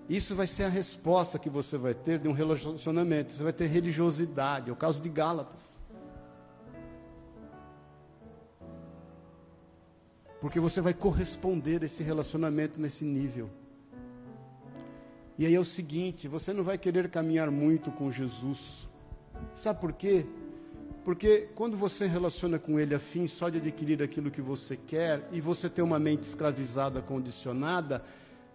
[0.10, 3.32] Isso vai ser a resposta que você vai ter de um relacionamento.
[3.32, 5.78] Você vai ter religiosidade, é o caso de Gálatas.
[10.41, 13.51] Porque você vai corresponder a esse relacionamento nesse nível.
[15.38, 18.89] E aí é o seguinte: você não vai querer caminhar muito com Jesus.
[19.53, 20.26] Sabe por quê?
[21.03, 25.28] Porque quando você relaciona com ele a fim só de adquirir aquilo que você quer
[25.32, 28.03] e você tem uma mente escravizada, condicionada,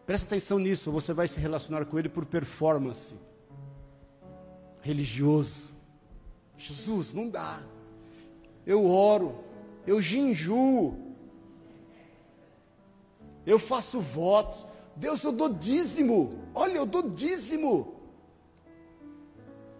[0.06, 3.14] presta atenção nisso, você vai se relacionar com ele por performance.
[4.82, 5.72] Religioso.
[6.56, 7.60] Jesus, não dá.
[8.66, 9.44] Eu oro,
[9.86, 11.14] eu ginjuo,
[13.44, 14.66] eu faço votos.
[14.96, 16.38] Deus, eu dou dízimo.
[16.54, 17.94] Olha, eu dou dízimo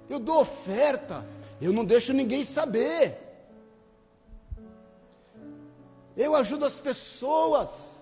[0.08, 1.26] eu dou oferta,
[1.60, 3.18] eu não deixo ninguém saber.
[6.16, 7.93] Eu ajudo as pessoas.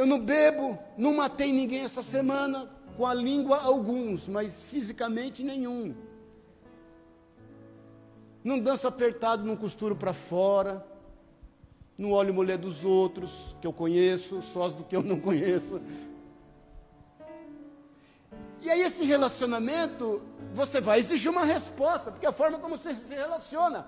[0.00, 5.94] Eu não bebo, não matei ninguém essa semana, com a língua alguns, mas fisicamente nenhum.
[8.42, 10.82] Não danço apertado, não costuro para fora.
[11.98, 15.82] Não olho mulher dos outros, que eu conheço, só as do que eu não conheço.
[18.62, 20.22] E aí esse relacionamento,
[20.54, 23.86] você vai exigir uma resposta, porque a forma como você se relaciona.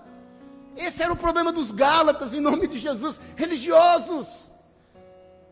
[0.77, 4.52] Esse era o problema dos Gálatas, em nome de Jesus, religiosos.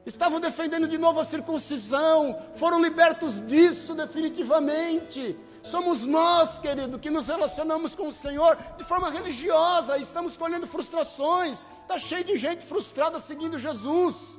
[0.04, 5.36] Estavam defendendo de novo a circuncisão, foram libertos disso definitivamente.
[5.62, 11.66] Somos nós, querido, que nos relacionamos com o Senhor de forma religiosa, estamos colhendo frustrações.
[11.82, 14.38] Está cheio de gente frustrada seguindo Jesus.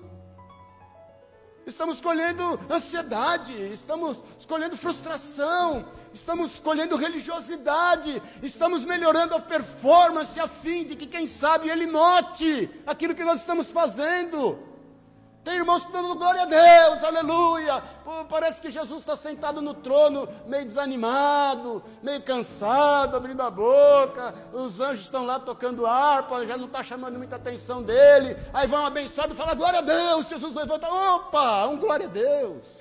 [1.63, 10.83] Estamos escolhendo ansiedade, estamos escolhendo frustração, estamos escolhendo religiosidade, estamos melhorando a performance a fim
[10.85, 14.70] de que, quem sabe, ele note aquilo que nós estamos fazendo.
[15.43, 17.81] Tem irmãos que dando glória a Deus, aleluia.
[18.03, 24.35] Pô, parece que Jesus está sentado no trono, meio desanimado, meio cansado, abrindo a boca.
[24.53, 28.37] Os anjos estão lá tocando harpa, já não está chamando muita atenção dele.
[28.53, 30.29] Aí vão abençoado e falam glória a Deus.
[30.29, 32.77] Jesus levanta, opa, um glória a Deus.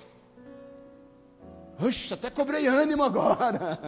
[1.83, 3.79] Oxe, até cobrei ânimo agora.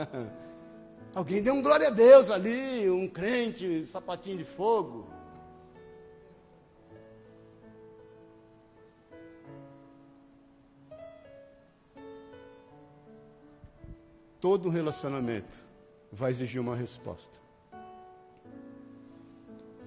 [1.14, 5.11] Alguém deu um glória a Deus ali, um crente, sapatinho de fogo.
[14.42, 15.56] Todo relacionamento
[16.10, 17.38] vai exigir uma resposta.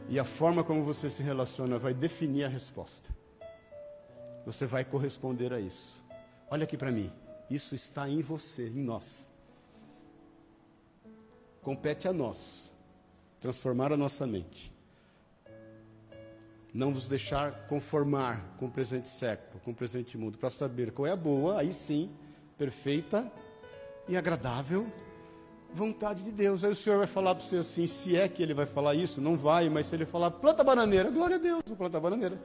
[0.07, 3.13] E a forma como você se relaciona vai definir a resposta.
[4.45, 6.01] Você vai corresponder a isso.
[6.49, 7.11] Olha aqui para mim.
[7.49, 9.29] Isso está em você, em nós.
[11.61, 12.71] Compete a nós
[13.41, 14.73] transformar a nossa mente.
[16.73, 21.05] Não nos deixar conformar com o presente século, com o presente mundo, para saber qual
[21.05, 22.09] é a boa, aí sim,
[22.57, 23.29] perfeita
[24.07, 24.87] e agradável
[25.75, 26.63] vontade de Deus.
[26.63, 29.19] Aí o Senhor vai falar para você assim, se é que ele vai falar isso,
[29.19, 32.39] não vai, mas se ele falar planta bananeira, glória a Deus, vou plantar bananeira.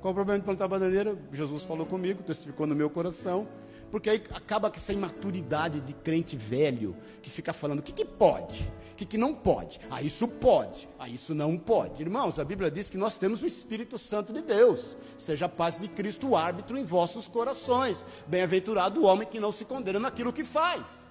[0.00, 1.16] Qual o problema de plantar bananeira?
[1.30, 3.46] Jesus falou comigo, testificou no meu coração.
[3.90, 8.06] Porque aí acaba com essa imaturidade de crente velho, que fica falando o que, que
[8.06, 8.72] pode,
[9.02, 9.80] que, que não pode.
[9.90, 12.02] Ah, isso pode, ah, isso não pode.
[12.02, 14.96] Irmãos, a Bíblia diz que nós temos o Espírito Santo de Deus.
[15.18, 18.04] Seja a paz de Cristo o árbitro em vossos corações.
[18.26, 21.10] Bem-aventurado o homem que não se condena naquilo que faz.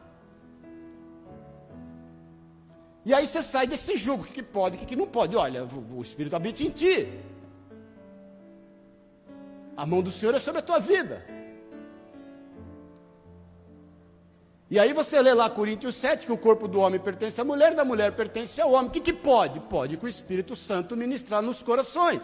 [3.03, 5.35] E aí você sai desse jogo, o que, pode, o que, que não pode.
[5.35, 7.09] Olha, o Espírito habita em ti.
[9.75, 11.25] A mão do Senhor é sobre a tua vida.
[14.71, 17.75] E aí você lê lá Coríntios 7, que o corpo do homem pertence à mulher,
[17.75, 18.87] da mulher pertence ao homem.
[18.87, 19.59] O que, que pode?
[19.59, 22.21] Pode que o Espírito Santo ministrar nos corações.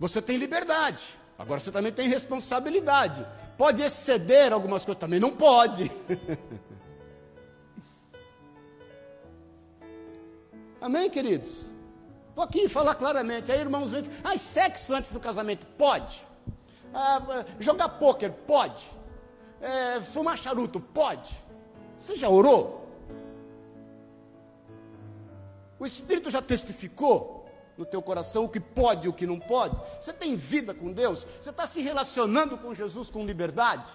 [0.00, 1.04] Você tem liberdade.
[1.38, 3.24] Agora você também tem responsabilidade.
[3.56, 4.98] Pode exceder algumas coisas?
[4.98, 5.88] Também não pode.
[10.80, 11.70] Amém, queridos?
[12.30, 13.52] Estou aqui falar claramente.
[13.52, 14.02] Aí, irmãos, vem.
[14.24, 15.68] Ah, sexo antes do casamento?
[15.78, 16.20] Pode.
[16.92, 18.32] Ah, jogar pôquer?
[18.32, 18.98] Pode.
[19.60, 20.80] É, fumar charuto?
[20.80, 21.30] Pode.
[21.98, 22.80] Você já orou?
[25.78, 29.74] O Espírito já testificou no teu coração o que pode e o que não pode?
[29.98, 31.26] Você tem vida com Deus?
[31.40, 33.86] Você está se relacionando com Jesus com liberdade?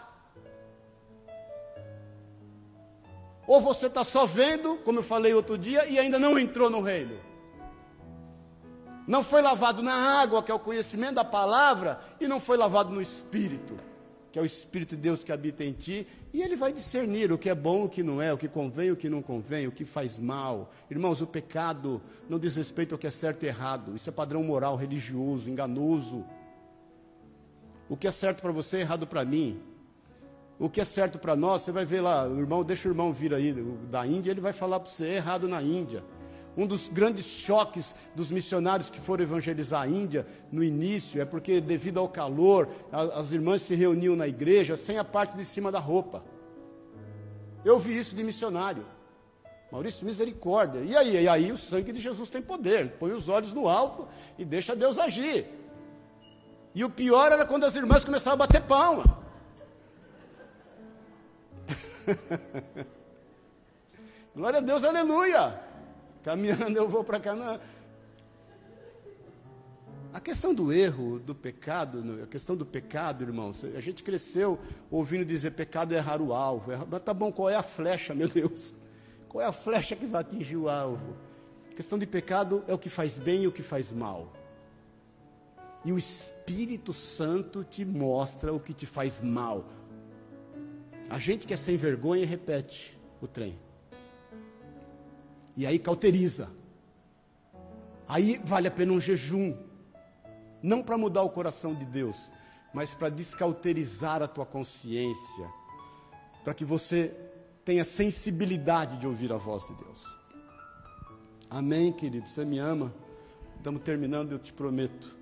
[3.48, 6.82] Ou você está só vendo, como eu falei outro dia, e ainda não entrou no
[6.82, 7.20] reino?
[9.08, 12.90] Não foi lavado na água, que é o conhecimento da palavra, e não foi lavado
[12.90, 13.78] no Espírito,
[14.36, 17.38] que é o Espírito de Deus que habita em ti, e ele vai discernir o
[17.38, 19.72] que é bom, o que não é, o que convém, o que não convém, o
[19.72, 20.74] que faz mal.
[20.92, 24.44] Irmãos, o pecado não diz respeito ao que é certo e errado, isso é padrão
[24.44, 26.26] moral, religioso, enganoso.
[27.88, 29.58] O que é certo para você é errado para mim
[30.58, 33.12] o que é certo para nós, você vai ver lá, o irmão, deixa o irmão
[33.12, 33.54] vir aí
[33.90, 36.02] da Índia, ele vai falar para você, é errado na Índia.
[36.58, 41.60] Um dos grandes choques dos missionários que foram evangelizar a Índia no início é porque,
[41.60, 45.80] devido ao calor, as irmãs se reuniam na igreja sem a parte de cima da
[45.80, 46.24] roupa.
[47.66, 48.86] Eu vi isso de missionário.
[49.72, 50.80] Maurício, misericórdia.
[50.80, 51.24] E aí?
[51.24, 52.92] E aí o sangue de Jesus tem poder.
[52.92, 55.48] Põe os olhos no alto e deixa Deus agir.
[56.74, 59.26] E o pior era quando as irmãs começavam a bater palma.
[64.36, 65.65] Glória a Deus, aleluia.
[66.26, 67.60] Caminhando eu vou para Canaã.
[70.12, 74.58] A questão do erro, do pecado, a questão do pecado, irmãos, a gente cresceu
[74.90, 76.72] ouvindo dizer pecado é errar o alvo.
[76.90, 78.74] Mas tá bom, qual é a flecha, meu Deus?
[79.30, 81.16] Qual é a flecha que vai atingir o alvo?
[81.72, 84.34] A questão de pecado é o que faz bem e o que faz mal.
[85.84, 89.64] E o Espírito Santo te mostra o que te faz mal,
[91.08, 93.60] a gente que é sem vergonha repete o trem.
[95.56, 96.50] E aí cauteriza.
[98.08, 99.56] Aí vale a pena um jejum.
[100.62, 102.32] Não para mudar o coração de Deus,
[102.74, 105.48] mas para descauterizar a tua consciência.
[106.44, 107.16] Para que você
[107.64, 110.04] tenha sensibilidade de ouvir a voz de Deus.
[111.50, 112.28] Amém, querido?
[112.28, 112.94] Você me ama?
[113.58, 115.16] Estamos terminando, eu te prometo.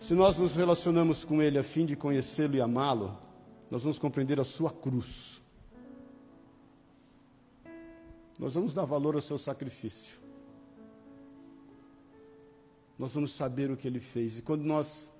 [0.00, 3.16] Se nós nos relacionamos com Ele a fim de conhecê-lo e amá-lo,
[3.70, 5.42] nós vamos compreender a sua cruz.
[8.38, 10.18] Nós vamos dar valor ao seu sacrifício.
[12.98, 14.38] Nós vamos saber o que ele fez.
[14.38, 15.12] E quando nós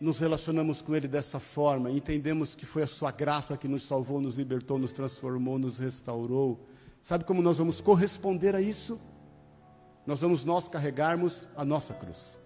[0.00, 4.20] nos relacionamos com ele dessa forma, entendemos que foi a sua graça que nos salvou,
[4.20, 6.64] nos libertou, nos transformou, nos restaurou.
[7.00, 9.00] Sabe como nós vamos corresponder a isso?
[10.06, 12.38] Nós vamos nós carregarmos a nossa cruz.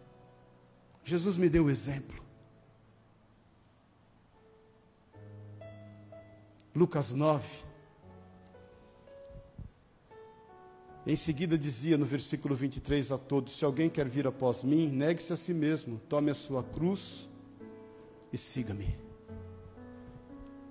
[1.05, 2.23] Jesus me deu o exemplo.
[6.75, 7.72] Lucas 9.
[11.07, 15.33] Em seguida dizia no versículo 23 a todos: Se alguém quer vir após mim, negue-se
[15.33, 17.29] a si mesmo, tome a sua cruz
[18.33, 18.97] e siga-me.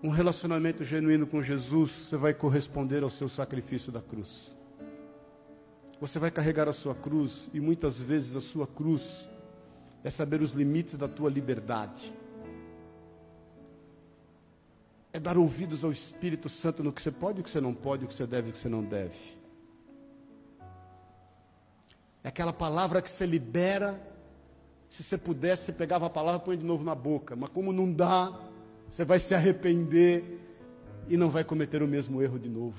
[0.03, 4.57] Um relacionamento genuíno com Jesus, você vai corresponder ao seu sacrifício da cruz.
[5.99, 9.29] Você vai carregar a sua cruz, e muitas vezes a sua cruz
[10.03, 12.11] é saber os limites da tua liberdade
[15.13, 18.05] é dar ouvidos ao Espírito Santo no que você pode, o que você não pode,
[18.05, 19.41] o que você deve e o que você não deve.
[22.24, 23.99] É aquela palavra que você libera.
[24.88, 27.36] Se você pudesse, você pegava a palavra e põe de novo na boca.
[27.36, 28.39] Mas como não dá,
[28.89, 30.39] você vai se arrepender
[31.07, 32.78] e não vai cometer o mesmo erro de novo.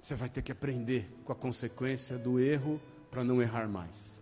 [0.00, 4.20] Você vai ter que aprender com a consequência do erro para não errar mais.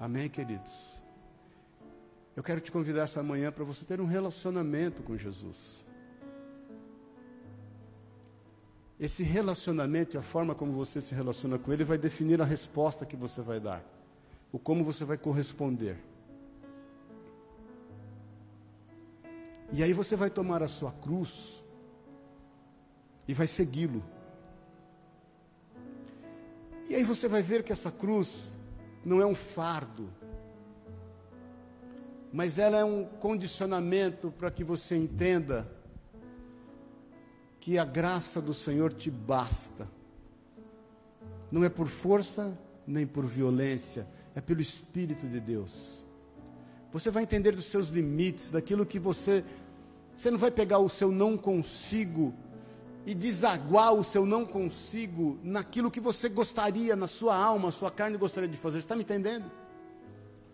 [0.00, 1.02] Amém, queridos?
[2.34, 5.84] Eu quero te convidar essa manhã para você ter um relacionamento com Jesus.
[8.98, 13.06] Esse relacionamento e a forma como você se relaciona com ele vai definir a resposta
[13.06, 13.84] que você vai dar,
[14.50, 15.96] o como você vai corresponder.
[19.72, 21.62] E aí você vai tomar a sua cruz
[23.28, 24.02] e vai segui-lo.
[26.88, 28.50] E aí você vai ver que essa cruz
[29.04, 30.08] não é um fardo,
[32.32, 35.70] mas ela é um condicionamento para que você entenda
[37.68, 39.86] que a graça do Senhor te basta.
[41.52, 46.02] Não é por força nem por violência, é pelo Espírito de Deus.
[46.90, 49.44] Você vai entender dos seus limites, daquilo que você.
[50.16, 52.32] Você não vai pegar o seu não consigo
[53.04, 58.16] e desaguar o seu não consigo naquilo que você gostaria, na sua alma, sua carne
[58.16, 58.78] gostaria de fazer.
[58.78, 59.44] Está me entendendo?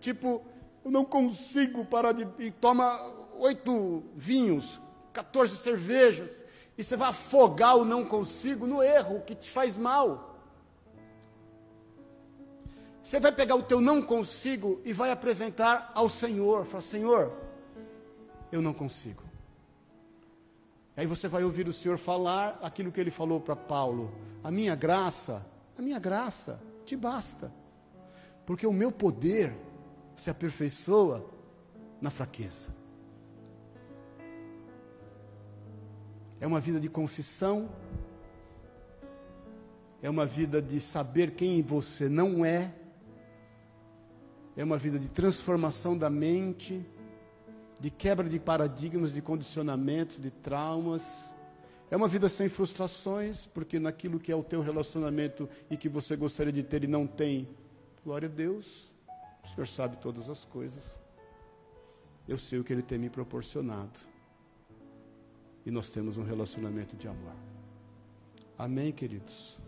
[0.01, 0.43] Tipo,
[0.85, 2.27] eu não consigo parar de.
[2.41, 3.01] E toma
[3.39, 4.81] oito vinhos,
[5.13, 6.45] 14 cervejas,
[6.77, 10.35] e você vai afogar o não consigo no erro que te faz mal.
[13.03, 16.65] Você vai pegar o teu não consigo e vai apresentar ao Senhor.
[16.65, 17.33] Fala, Senhor,
[18.51, 19.23] eu não consigo.
[20.97, 24.13] Aí você vai ouvir o Senhor falar aquilo que ele falou para Paulo:
[24.43, 25.45] a minha graça,
[25.77, 27.53] a minha graça te basta,
[28.47, 29.55] porque o meu poder
[30.17, 31.29] se aperfeiçoa
[32.01, 32.84] na fraqueza.
[36.45, 37.71] É uma vida de confissão,
[40.03, 42.71] é uma vida de saber quem você não é,
[44.55, 46.85] é uma vida de transformação da mente
[47.81, 51.35] de quebra de paradigmas, de condicionamentos, de traumas.
[51.91, 56.15] É uma vida sem frustrações, porque naquilo que é o teu relacionamento e que você
[56.15, 57.49] gostaria de ter e não tem,
[58.05, 58.93] glória a Deus,
[59.43, 61.01] o Senhor sabe todas as coisas.
[62.29, 63.99] Eu sei o que Ele tem me proporcionado.
[65.65, 67.35] E nós temos um relacionamento de amor.
[68.59, 69.59] Amém, queridos?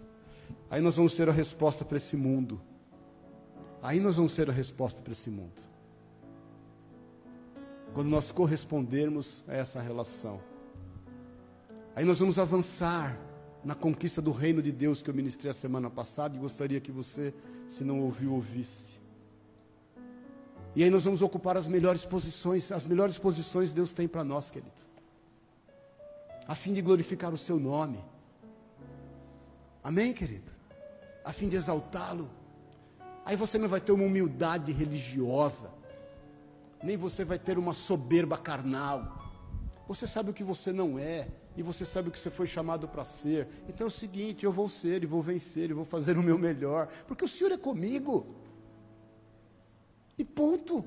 [0.71, 2.61] Aí nós vamos ser a resposta para esse mundo.
[3.83, 5.77] Aí nós vamos ser a resposta para esse mundo
[7.97, 10.39] quando nós correspondermos a essa relação.
[11.95, 13.19] Aí nós vamos avançar
[13.65, 16.93] na conquista do reino de Deus que eu ministrei a semana passada e gostaria que
[16.93, 17.33] você,
[17.67, 19.01] se não ouviu, ouvisse.
[20.75, 24.51] E aí nós vamos ocupar as melhores posições, as melhores posições Deus tem para nós,
[24.51, 24.75] querido.
[26.47, 28.03] A fim de glorificar o seu nome.
[29.83, 30.53] Amém, querido?
[31.25, 32.31] A fim de exaltá-lo.
[33.25, 35.77] Aí você não vai ter uma humildade religiosa
[36.83, 39.25] nem você vai ter uma soberba carnal.
[39.89, 42.89] Você sabe o que você não é, e você sabe o que você foi chamado
[42.89, 43.49] para ser.
[43.69, 46.39] Então é o seguinte: eu vou ser, e vou vencer, e vou fazer o meu
[46.39, 48.27] melhor, porque o Senhor é comigo.
[50.19, 50.85] E ponto.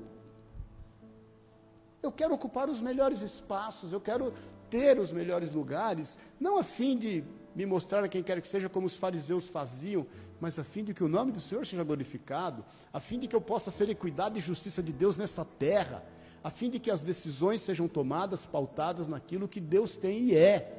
[2.02, 4.32] Eu quero ocupar os melhores espaços, eu quero
[4.70, 8.68] ter os melhores lugares, não a fim de me mostrar a quem quer que seja
[8.68, 10.06] como os fariseus faziam,
[10.40, 13.34] mas a fim de que o nome do Senhor seja glorificado, a fim de que
[13.34, 16.04] eu possa ser equidade e justiça de Deus nessa terra,
[16.42, 20.76] a fim de que as decisões sejam tomadas pautadas naquilo que Deus tem e é.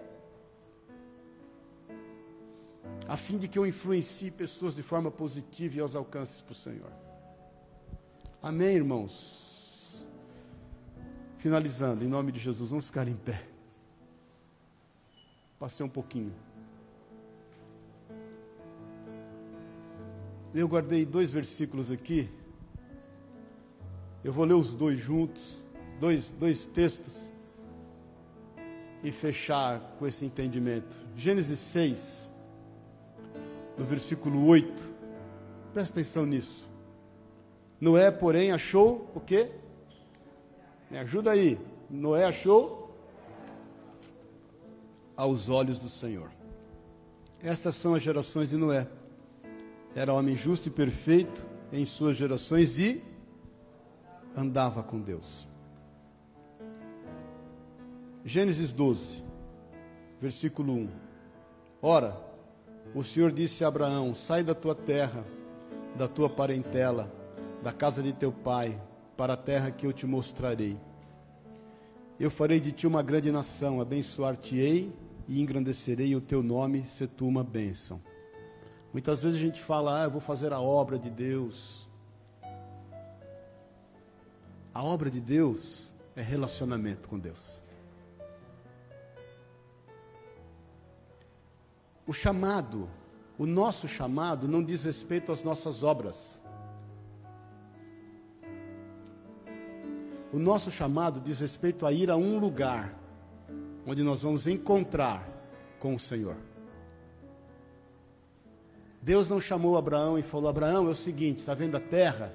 [3.07, 6.55] A fim de que eu influencie pessoas de forma positiva e aos alcances para o
[6.55, 6.91] Senhor.
[8.41, 10.03] Amém, irmãos?
[11.37, 13.51] Finalizando, em nome de Jesus, vamos ficar em pé.
[15.61, 16.33] Passei um pouquinho.
[20.55, 22.27] Eu guardei dois versículos aqui.
[24.23, 25.63] Eu vou ler os dois juntos,
[25.99, 27.31] dois, dois textos,
[29.03, 30.99] e fechar com esse entendimento.
[31.15, 32.27] Gênesis 6,
[33.77, 34.83] no versículo 8.
[35.73, 36.71] Presta atenção nisso.
[37.79, 39.51] Noé, porém, achou o quê?
[40.89, 41.59] Me ajuda aí.
[41.87, 42.80] Noé achou
[45.15, 46.31] aos olhos do Senhor.
[47.41, 48.87] Estas são as gerações de Noé.
[49.95, 53.03] Era homem justo e perfeito em suas gerações e
[54.35, 55.47] andava com Deus.
[58.23, 59.23] Gênesis 12,
[60.21, 60.89] versículo 1.
[61.81, 62.15] Ora,
[62.93, 65.25] o Senhor disse a Abraão: Sai da tua terra,
[65.95, 67.11] da tua parentela,
[67.63, 68.79] da casa de teu pai,
[69.17, 70.77] para a terra que eu te mostrarei.
[72.19, 74.93] Eu farei de ti uma grande nação, abençoar-te-ei
[75.27, 78.01] e engrandecerei o teu nome, se tu uma bênção.
[78.91, 81.87] Muitas vezes a gente fala, ah, eu vou fazer a obra de Deus.
[84.73, 87.63] A obra de Deus é relacionamento com Deus.
[92.05, 92.89] O chamado,
[93.37, 96.40] o nosso chamado, não diz respeito às nossas obras.
[100.33, 102.97] O nosso chamado diz respeito a ir a um lugar
[103.85, 105.27] onde nós vamos encontrar
[105.79, 106.37] com o Senhor.
[109.01, 112.33] Deus não chamou Abraão e falou: Abraão, é o seguinte, está vendo a terra?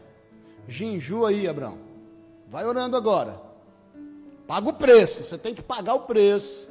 [0.68, 1.78] Ginju aí, Abraão.
[2.48, 3.40] Vai orando agora.
[4.46, 6.68] Paga o preço, você tem que pagar o preço.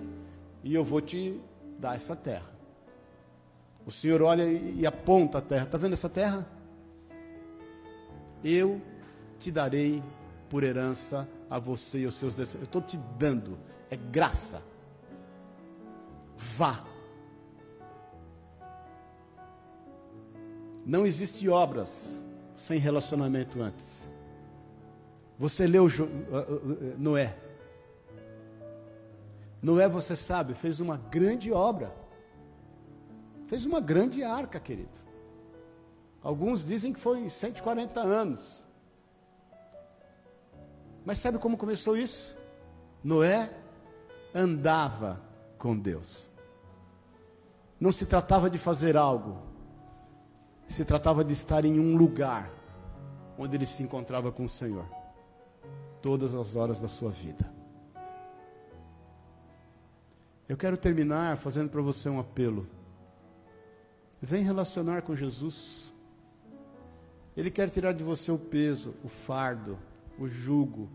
[0.64, 1.40] E eu vou te
[1.80, 2.50] dar essa terra.
[3.86, 5.66] O Senhor olha e aponta a terra.
[5.66, 6.48] Está vendo essa terra?
[8.44, 8.82] Eu
[9.40, 10.04] te darei
[10.56, 12.62] por herança a você e aos seus descendentes.
[12.62, 13.60] Eu estou te dando.
[13.90, 14.64] É graça.
[16.58, 16.82] Vá.
[20.86, 22.22] Não existe obras
[22.56, 24.10] sem relacionamento antes.
[25.38, 27.38] Você leu uh, uh, uh, Noé.
[29.62, 31.94] Noé, você sabe, fez uma grande obra.
[33.48, 34.98] Fez uma grande arca, querido.
[36.24, 38.65] Alguns dizem que foi 140 anos.
[41.06, 42.36] Mas sabe como começou isso?
[43.04, 43.52] Noé
[44.34, 45.22] andava
[45.60, 46.32] com Deus.
[47.80, 49.38] Não se tratava de fazer algo,
[50.68, 52.52] se tratava de estar em um lugar
[53.38, 54.86] onde ele se encontrava com o Senhor,
[56.02, 57.54] todas as horas da sua vida.
[60.48, 62.68] Eu quero terminar fazendo para você um apelo.
[64.22, 65.94] Vem relacionar com Jesus.
[67.36, 69.78] Ele quer tirar de você o peso, o fardo,
[70.20, 70.90] o jugo,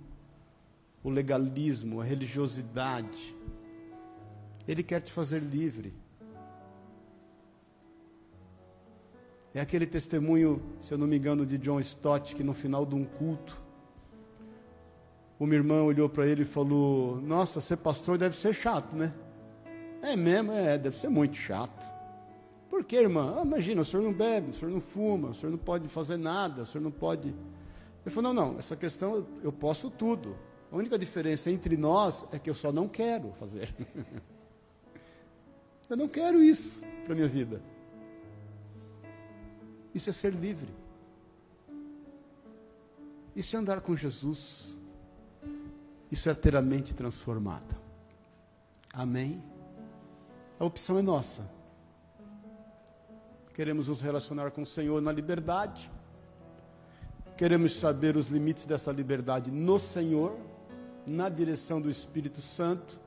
[1.02, 3.34] o legalismo, a religiosidade.
[4.66, 5.94] Ele quer te fazer livre.
[9.52, 12.94] É aquele testemunho, se eu não me engano, de John Stott, que no final de
[12.94, 13.60] um culto,
[15.40, 19.12] uma irmã olhou para ele e falou: Nossa, ser pastor deve ser chato, né?
[20.02, 22.00] É mesmo, é, deve ser muito chato.
[22.68, 23.36] Por que, irmã?
[23.38, 26.16] Ah, imagina, o senhor não bebe, o senhor não fuma, o senhor não pode fazer
[26.16, 27.34] nada, o senhor não pode.
[28.04, 30.36] Ele falou: Não, não, essa questão eu, posso tudo.
[30.70, 33.74] A única diferença entre nós é que eu só não quero fazer.
[35.88, 37.60] eu não quero isso para a minha vida.
[39.94, 40.72] Isso é ser livre.
[43.34, 44.78] Isso é andar com Jesus.
[46.10, 47.78] Isso é ter a mente transformada.
[48.92, 49.42] Amém?
[50.58, 51.48] A opção é nossa.
[53.54, 55.90] Queremos nos relacionar com o Senhor na liberdade.
[57.40, 60.36] Queremos saber os limites dessa liberdade no Senhor,
[61.06, 63.00] na direção do Espírito Santo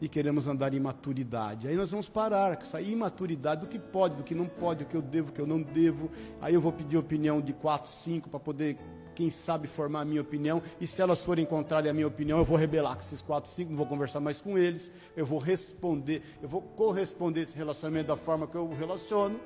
[0.00, 1.66] e queremos andar em maturidade.
[1.66, 4.86] Aí nós vamos parar com essa imaturidade do que pode, do que não pode, o
[4.86, 6.08] que eu devo, o que eu não devo.
[6.40, 8.78] Aí eu vou pedir opinião de quatro, cinco para poder,
[9.16, 10.62] quem sabe, formar a minha opinião.
[10.80, 13.70] E se elas forem contrárias à minha opinião, eu vou rebelar com esses quatro, cinco,
[13.70, 14.92] não vou conversar mais com eles.
[15.16, 19.40] Eu vou responder, eu vou corresponder esse relacionamento da forma que eu relaciono.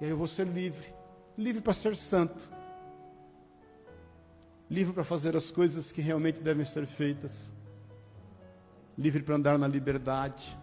[0.00, 0.94] E aí eu vou ser livre,
[1.36, 2.50] livre para ser santo.
[4.68, 7.52] Livre para fazer as coisas que realmente devem ser feitas,
[8.98, 10.58] livre para andar na liberdade.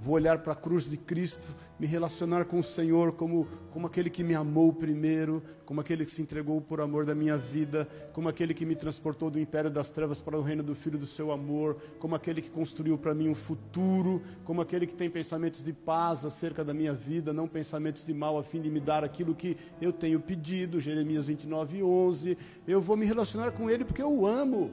[0.00, 4.08] Vou olhar para a cruz de Cristo, me relacionar com o Senhor como, como aquele
[4.08, 8.28] que me amou primeiro, como aquele que se entregou por amor da minha vida, como
[8.28, 11.32] aquele que me transportou do império das trevas para o reino do Filho do seu
[11.32, 15.72] amor, como aquele que construiu para mim um futuro, como aquele que tem pensamentos de
[15.72, 19.34] paz acerca da minha vida, não pensamentos de mal, a fim de me dar aquilo
[19.34, 22.38] que eu tenho pedido, Jeremias 29, 11.
[22.66, 24.72] Eu vou me relacionar com Ele porque eu o amo.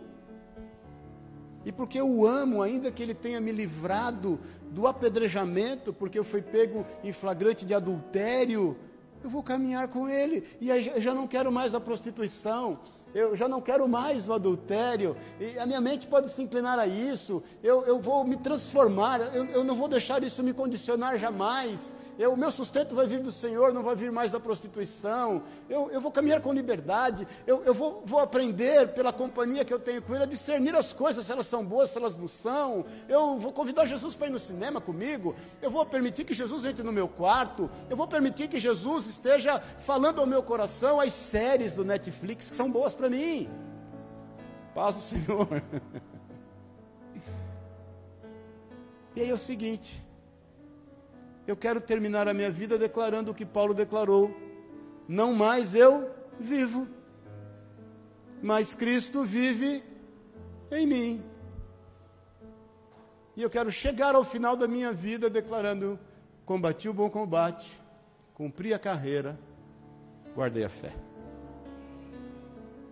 [1.65, 4.39] E porque o amo, ainda que ele tenha me livrado
[4.71, 8.77] do apedrejamento, porque eu fui pego em flagrante de adultério,
[9.23, 10.43] eu vou caminhar com ele.
[10.61, 12.79] E eu já não quero mais a prostituição,
[13.15, 16.85] eu já não quero mais o adultério, e a minha mente pode se inclinar a
[16.85, 21.95] isso, eu, eu vou me transformar, eu, eu não vou deixar isso me condicionar jamais
[22.17, 25.89] eu, o meu sustento vai vir do Senhor, não vai vir mais da prostituição, eu,
[25.91, 30.01] eu vou caminhar com liberdade, eu, eu vou, vou aprender pela companhia que eu tenho
[30.01, 33.37] com Ele a discernir as coisas, se elas são boas, se elas não são, eu
[33.37, 36.91] vou convidar Jesus para ir no cinema comigo, eu vou permitir que Jesus entre no
[36.91, 40.99] meu quarto, eu vou permitir que Jesus esteja falando ao meu coração.
[40.99, 43.49] As séries do Netflix que são boas para mim.
[44.73, 45.47] Paz do Senhor.
[49.17, 50.04] E aí é o seguinte,
[51.47, 54.35] eu quero terminar a minha vida declarando o que Paulo declarou:
[55.07, 56.87] não mais eu vivo,
[58.41, 59.83] mas Cristo vive
[60.71, 61.23] em mim.
[63.35, 65.99] E eu quero chegar ao final da minha vida declarando:
[66.45, 67.79] combati o bom combate,
[68.33, 69.37] cumpri a carreira,
[70.33, 70.93] guardei a fé.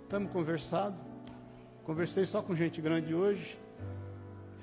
[0.04, 0.96] Estamos conversado.
[1.84, 3.60] Conversei só com gente grande hoje.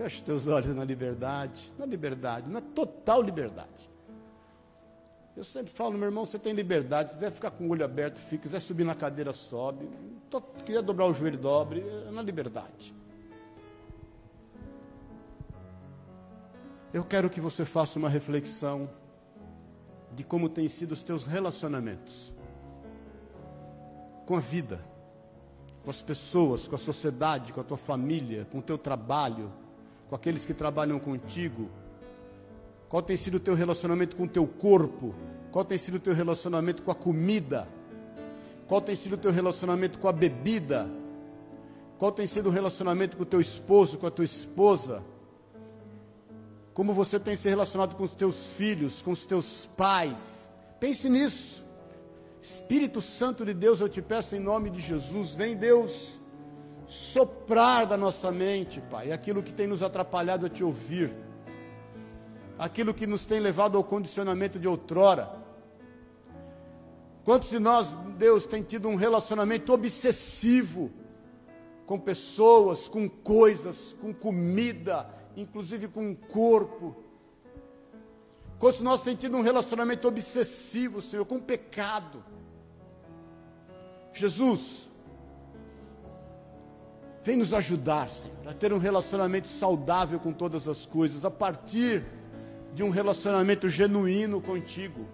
[0.01, 3.91] Feche teus olhos na liberdade, na liberdade, na total liberdade.
[5.37, 7.11] Eu sempre falo, meu irmão, você tem liberdade.
[7.11, 8.31] Se quiser ficar com o olho aberto, fica.
[8.31, 9.91] Se quiser subir na cadeira, sobe.
[10.57, 11.85] Se quiser dobrar o joelho, dobre.
[12.09, 12.95] É na liberdade.
[16.95, 18.89] Eu quero que você faça uma reflexão
[20.13, 22.35] de como têm sido os teus relacionamentos
[24.25, 24.83] com a vida,
[25.85, 29.60] com as pessoas, com a sociedade, com a tua família, com o teu trabalho,
[30.11, 31.71] com aqueles que trabalham contigo.
[32.89, 35.15] Qual tem sido o teu relacionamento com o teu corpo?
[35.53, 37.69] Qual tem sido o teu relacionamento com a comida?
[38.67, 40.91] Qual tem sido o teu relacionamento com a bebida?
[41.97, 45.05] Qual tem sido o relacionamento com o teu esposo, com a tua esposa?
[46.75, 50.51] Como você tem se relacionado com os teus filhos, com os teus pais?
[50.81, 51.65] Pense nisso.
[52.43, 56.20] Espírito Santo de Deus, eu te peço em nome de Jesus, vem Deus
[56.91, 61.15] soprar da nossa mente, Pai, aquilo que tem nos atrapalhado a te ouvir,
[62.59, 65.31] aquilo que nos tem levado ao condicionamento de outrora.
[67.25, 70.91] Quantos de nós, Deus, tem tido um relacionamento obsessivo
[71.87, 76.97] com pessoas, com coisas, com comida, inclusive com o corpo?
[78.59, 82.25] Quantos de nós tem tido um relacionamento obsessivo, Senhor, com o pecado?
[84.13, 84.90] Jesus,
[87.31, 92.03] vem nos ajudar, Senhor, a ter um relacionamento saudável com todas as coisas, a partir
[92.75, 95.07] de um relacionamento genuíno contigo.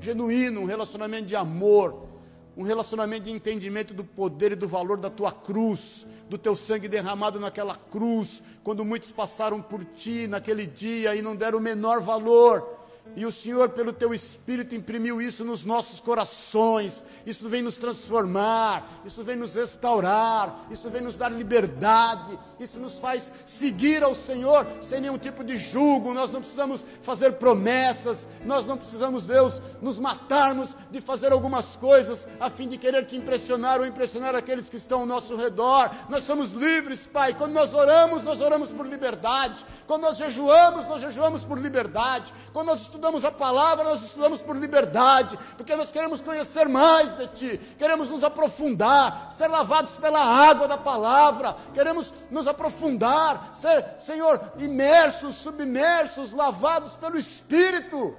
[0.00, 2.08] Genuíno, um relacionamento de amor,
[2.56, 6.88] um relacionamento de entendimento do poder e do valor da tua cruz, do teu sangue
[6.88, 12.00] derramado naquela cruz, quando muitos passaram por ti naquele dia e não deram o menor
[12.00, 12.83] valor
[13.16, 17.04] e o Senhor, pelo teu Espírito, imprimiu isso nos nossos corações.
[17.24, 22.98] Isso vem nos transformar, isso vem nos restaurar, isso vem nos dar liberdade, isso nos
[22.98, 26.12] faz seguir ao Senhor sem nenhum tipo de julgo.
[26.12, 32.26] Nós não precisamos fazer promessas, nós não precisamos, Deus, nos matarmos de fazer algumas coisas
[32.40, 35.88] a fim de querer te impressionar ou impressionar aqueles que estão ao nosso redor.
[36.08, 37.32] Nós somos livres, Pai.
[37.34, 39.64] Quando nós oramos, nós oramos por liberdade.
[39.86, 42.32] Quando nós jejuamos, nós jejuamos por liberdade.
[42.52, 47.26] Quando nós estudamos a palavra, nós estudamos por liberdade, porque nós queremos conhecer mais de
[47.28, 54.40] Ti, queremos nos aprofundar, ser lavados pela água da palavra, queremos nos aprofundar, ser, Senhor,
[54.58, 58.16] imersos, submersos, lavados pelo Espírito.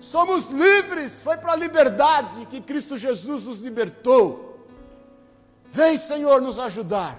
[0.00, 4.56] Somos livres, foi para a liberdade que Cristo Jesus nos libertou.
[5.72, 7.18] Vem, Senhor, nos ajudar.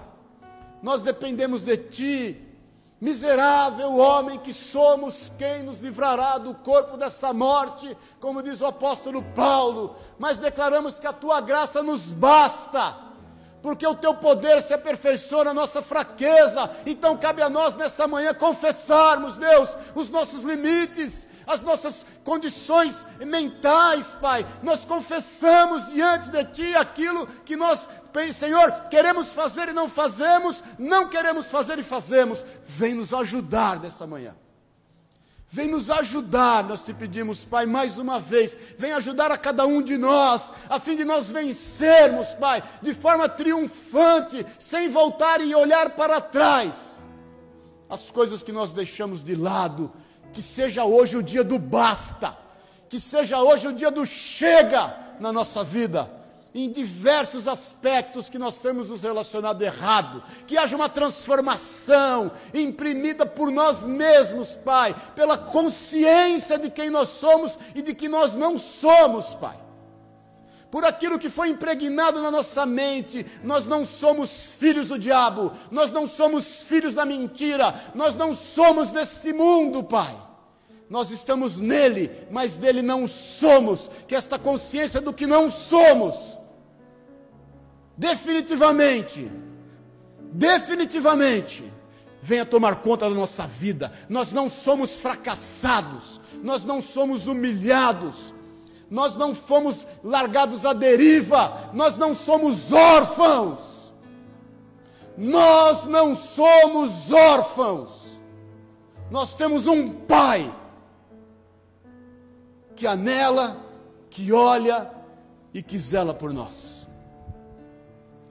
[0.82, 2.43] Nós dependemos de Ti,
[3.04, 9.22] Miserável homem que somos, quem nos livrará do corpo dessa morte, como diz o apóstolo
[9.34, 12.96] Paulo, mas declaramos que a tua graça nos basta,
[13.60, 18.32] porque o teu poder se aperfeiçoa na nossa fraqueza, então cabe a nós nessa manhã
[18.32, 24.46] confessarmos, Deus, os nossos limites, as nossas condições mentais, Pai.
[24.62, 27.88] Nós confessamos diante de Ti aquilo que nós,
[28.32, 32.44] Senhor, queremos fazer e não fazemos, não queremos fazer e fazemos.
[32.66, 34.34] Vem nos ajudar nessa manhã.
[35.54, 38.56] Vem nos ajudar, nós te pedimos, Pai, mais uma vez.
[38.76, 43.28] Vem ajudar a cada um de nós, a fim de nós vencermos, Pai, de forma
[43.28, 47.00] triunfante, sem voltar e olhar para trás.
[47.88, 49.92] As coisas que nós deixamos de lado,
[50.34, 52.36] que seja hoje o dia do basta,
[52.88, 56.10] que seja hoje o dia do chega na nossa vida,
[56.54, 63.50] em diversos aspectos que nós temos nos relacionado errado, que haja uma transformação imprimida por
[63.50, 69.34] nós mesmos, Pai, pela consciência de quem nós somos e de que nós não somos,
[69.34, 69.63] Pai
[70.74, 73.24] por aquilo que foi impregnado na nossa mente.
[73.44, 78.90] Nós não somos filhos do diabo, nós não somos filhos da mentira, nós não somos
[78.90, 80.12] desse mundo, Pai.
[80.90, 83.88] Nós estamos nele, mas dele não somos.
[84.08, 86.36] Que esta consciência do que não somos,
[87.96, 89.30] definitivamente,
[90.32, 91.72] definitivamente,
[92.20, 93.92] venha tomar conta da nossa vida.
[94.08, 98.33] Nós não somos fracassados, nós não somos humilhados,
[98.94, 103.58] nós não fomos largados à deriva, nós não somos órfãos.
[105.18, 107.90] Nós não somos órfãos.
[109.10, 110.54] Nós temos um pai
[112.76, 113.60] que anela,
[114.08, 114.88] que olha
[115.52, 116.88] e que zela por nós.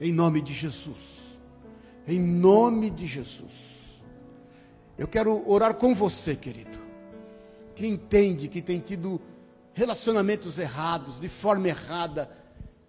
[0.00, 1.36] Em nome de Jesus.
[2.08, 3.52] Em nome de Jesus.
[4.96, 6.78] Eu quero orar com você, querido,
[7.74, 9.20] que entende que tem tido
[9.74, 12.30] relacionamentos errados, de forma errada,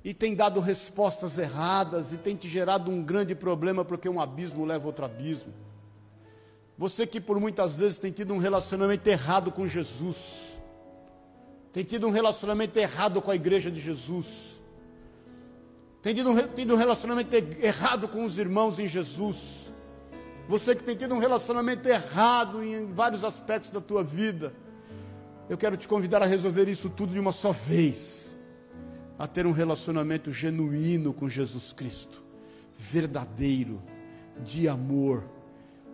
[0.04, 4.64] e tem dado respostas erradas, e tem te gerado um grande problema, porque um abismo
[4.64, 5.54] leva outro abismo.
[6.78, 10.18] Você que por muitas vezes tem tido um relacionamento errado com Jesus,
[11.74, 14.62] tem tido um relacionamento errado com a igreja de Jesus,
[16.02, 19.66] tem tido um, tido um relacionamento errado com os irmãos em Jesus,
[20.48, 24.54] Você que tem tido um relacionamento errado em vários aspectos da tua vida.
[25.48, 28.36] Eu quero te convidar a resolver isso tudo de uma só vez.
[29.18, 32.22] A ter um relacionamento genuíno com Jesus Cristo,
[32.78, 33.82] verdadeiro,
[34.44, 35.24] de amor,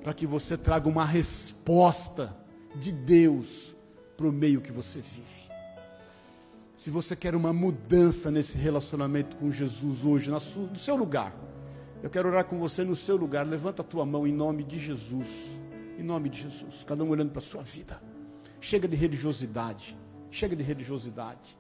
[0.02, 2.36] para que você traga uma resposta
[2.76, 3.76] de Deus
[4.18, 5.52] para o meio que você vive.
[6.76, 10.39] Se você quer uma mudança nesse relacionamento com Jesus hoje, no
[10.76, 11.36] seu lugar,
[12.02, 13.45] eu quero orar com você no seu lugar.
[13.45, 15.28] Levanta a tua mão em nome de Jesus.
[15.99, 16.84] Em nome de Jesus.
[16.88, 18.02] Cada um olhando para a sua vida.
[18.62, 19.97] Chega de religiosidade.
[20.30, 21.57] Chega de religiosidade.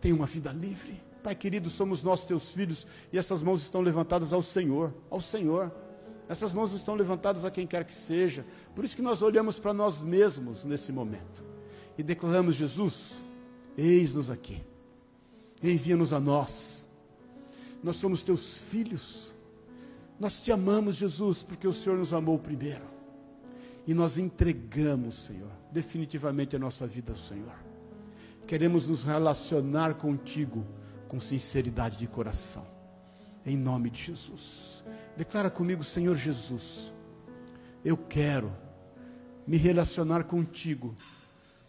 [0.00, 1.00] Tenha uma vida livre.
[1.22, 4.92] Pai querido, somos nós teus filhos e essas mãos estão levantadas ao Senhor.
[5.10, 5.70] Ao Senhor.
[6.28, 8.46] Essas mãos estão levantadas a quem quer que seja.
[8.74, 11.44] Por isso que nós olhamos para nós mesmos nesse momento
[11.98, 13.16] e declaramos: Jesus,
[13.76, 14.64] eis-nos aqui.
[15.62, 16.88] Envia-nos a nós.
[17.82, 19.34] Nós somos teus filhos.
[20.18, 22.84] Nós te amamos, Jesus, porque o Senhor nos amou primeiro.
[23.86, 27.54] E nós entregamos, Senhor, definitivamente a nossa vida Senhor.
[28.46, 30.66] Queremos nos relacionar contigo
[31.08, 32.66] com sinceridade de coração.
[33.44, 34.84] Em nome de Jesus.
[35.16, 36.92] Declara comigo, Senhor Jesus,
[37.84, 38.52] eu quero
[39.46, 40.96] me relacionar contigo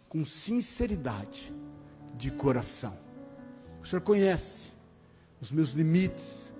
[0.07, 1.53] com sinceridade
[2.15, 2.95] de coração.
[3.81, 4.69] O Senhor conhece
[5.39, 6.53] os meus limites,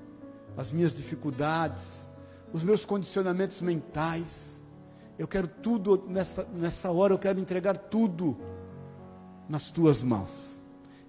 [0.58, 2.04] as minhas dificuldades,
[2.52, 4.51] os meus condicionamentos mentais.
[5.22, 8.36] Eu quero tudo nessa, nessa hora, eu quero entregar tudo
[9.48, 10.58] nas tuas mãos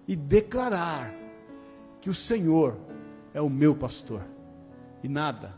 [0.07, 1.15] e declarar
[1.99, 2.77] que o Senhor
[3.33, 4.23] é o meu pastor
[5.03, 5.55] e nada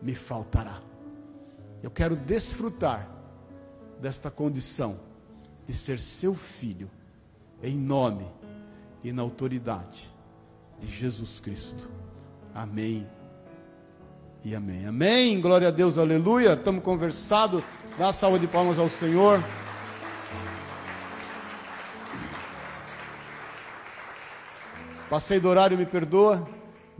[0.00, 0.80] me faltará.
[1.82, 3.10] Eu quero desfrutar
[4.00, 5.00] desta condição
[5.66, 6.88] de ser seu filho,
[7.60, 8.28] em nome
[9.02, 10.08] e na autoridade
[10.78, 11.90] de Jesus Cristo.
[12.54, 13.04] Amém
[14.44, 14.86] e amém.
[14.86, 15.40] Amém.
[15.40, 16.52] Glória a Deus, aleluia.
[16.52, 17.64] Estamos conversando.
[17.98, 19.42] Dá salva de palmas ao Senhor.
[25.08, 26.48] Passei do horário, me perdoa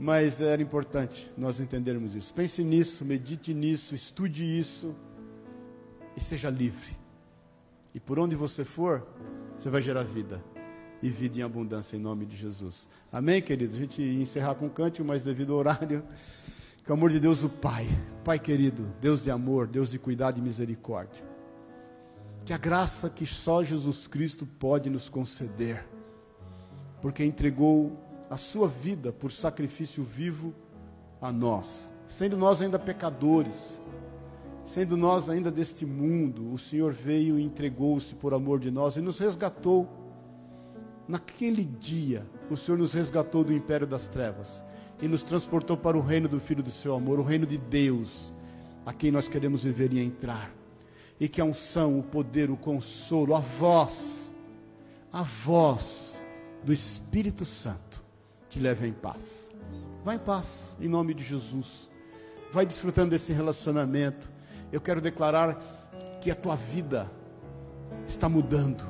[0.03, 2.33] mas era importante nós entendermos isso.
[2.33, 4.95] Pense nisso, medite nisso, estude isso
[6.17, 6.97] e seja livre.
[7.93, 9.07] E por onde você for,
[9.55, 10.43] você vai gerar vida
[11.03, 12.89] e vida em abundância em nome de Jesus.
[13.11, 13.75] Amém, queridos?
[13.75, 16.03] A gente ia encerrar com um cântico, mas devido ao horário,
[16.83, 17.87] que o amor de Deus, o Pai,
[18.23, 21.25] Pai querido, Deus de amor, Deus de cuidado e misericórdia,
[22.45, 25.83] que a graça que só Jesus Cristo pode nos conceder,
[27.01, 27.97] porque entregou
[28.29, 30.53] a sua vida por sacrifício vivo
[31.19, 31.91] a nós.
[32.07, 33.81] Sendo nós ainda pecadores,
[34.63, 39.01] sendo nós ainda deste mundo, o Senhor veio e entregou-se por amor de nós e
[39.01, 39.89] nos resgatou.
[41.07, 44.63] Naquele dia, o Senhor nos resgatou do império das trevas
[45.01, 48.31] e nos transportou para o reino do Filho do seu amor, o reino de Deus,
[48.85, 50.51] a quem nós queremos viver e entrar.
[51.19, 54.33] E que a unção, o poder, o consolo, a voz,
[55.11, 56.23] a voz
[56.63, 58.03] do Espírito Santo
[58.49, 59.49] te leve em paz.
[60.03, 61.89] Vá em paz, em nome de Jesus.
[62.51, 64.29] Vai desfrutando desse relacionamento.
[64.71, 65.59] Eu quero declarar
[66.21, 67.09] que a tua vida
[68.07, 68.83] está mudando.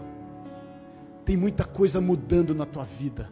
[1.25, 3.29] Tem muita coisa mudando na tua vida.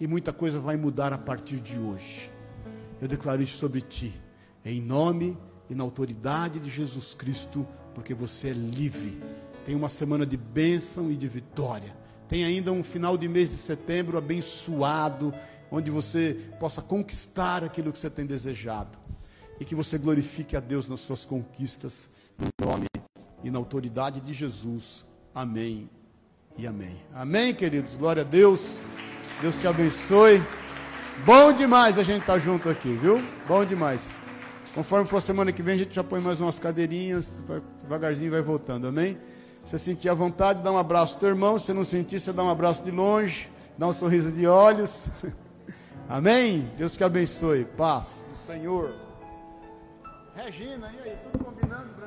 [0.00, 2.30] E muita coisa vai mudar a partir de hoje.
[3.00, 4.20] Eu declaro isso sobre ti,
[4.64, 5.36] em nome
[5.68, 9.20] e na autoridade de Jesus Cristo, porque você é livre.
[9.64, 11.94] Tem uma semana de bênção e de vitória.
[12.28, 15.34] Tem ainda um final de mês de setembro abençoado,
[15.70, 18.98] onde você possa conquistar aquilo que você tem desejado.
[19.60, 22.86] E que você glorifique a Deus nas suas conquistas, no nome
[23.42, 25.04] e na autoridade de Jesus.
[25.34, 25.90] Amém
[26.56, 26.96] e amém.
[27.12, 27.96] Amém, queridos.
[27.96, 28.78] Glória a Deus.
[29.40, 30.42] Deus te abençoe.
[31.24, 33.22] Bom demais a gente estar tá junto aqui, viu?
[33.46, 34.20] Bom demais.
[34.74, 37.32] Conforme for semana que vem, a gente já põe mais umas cadeirinhas,
[37.82, 39.18] devagarzinho vai voltando, amém?
[39.68, 41.58] você sentir a vontade, dá um abraço ao teu irmão.
[41.58, 45.06] Se não sentir, você dá um abraço de longe, dá um sorriso de olhos.
[46.08, 46.70] Amém?
[46.78, 47.66] Deus que abençoe.
[47.66, 48.94] Paz do Senhor.
[50.34, 51.16] Regina, e aí?
[51.30, 51.97] Tudo combinando?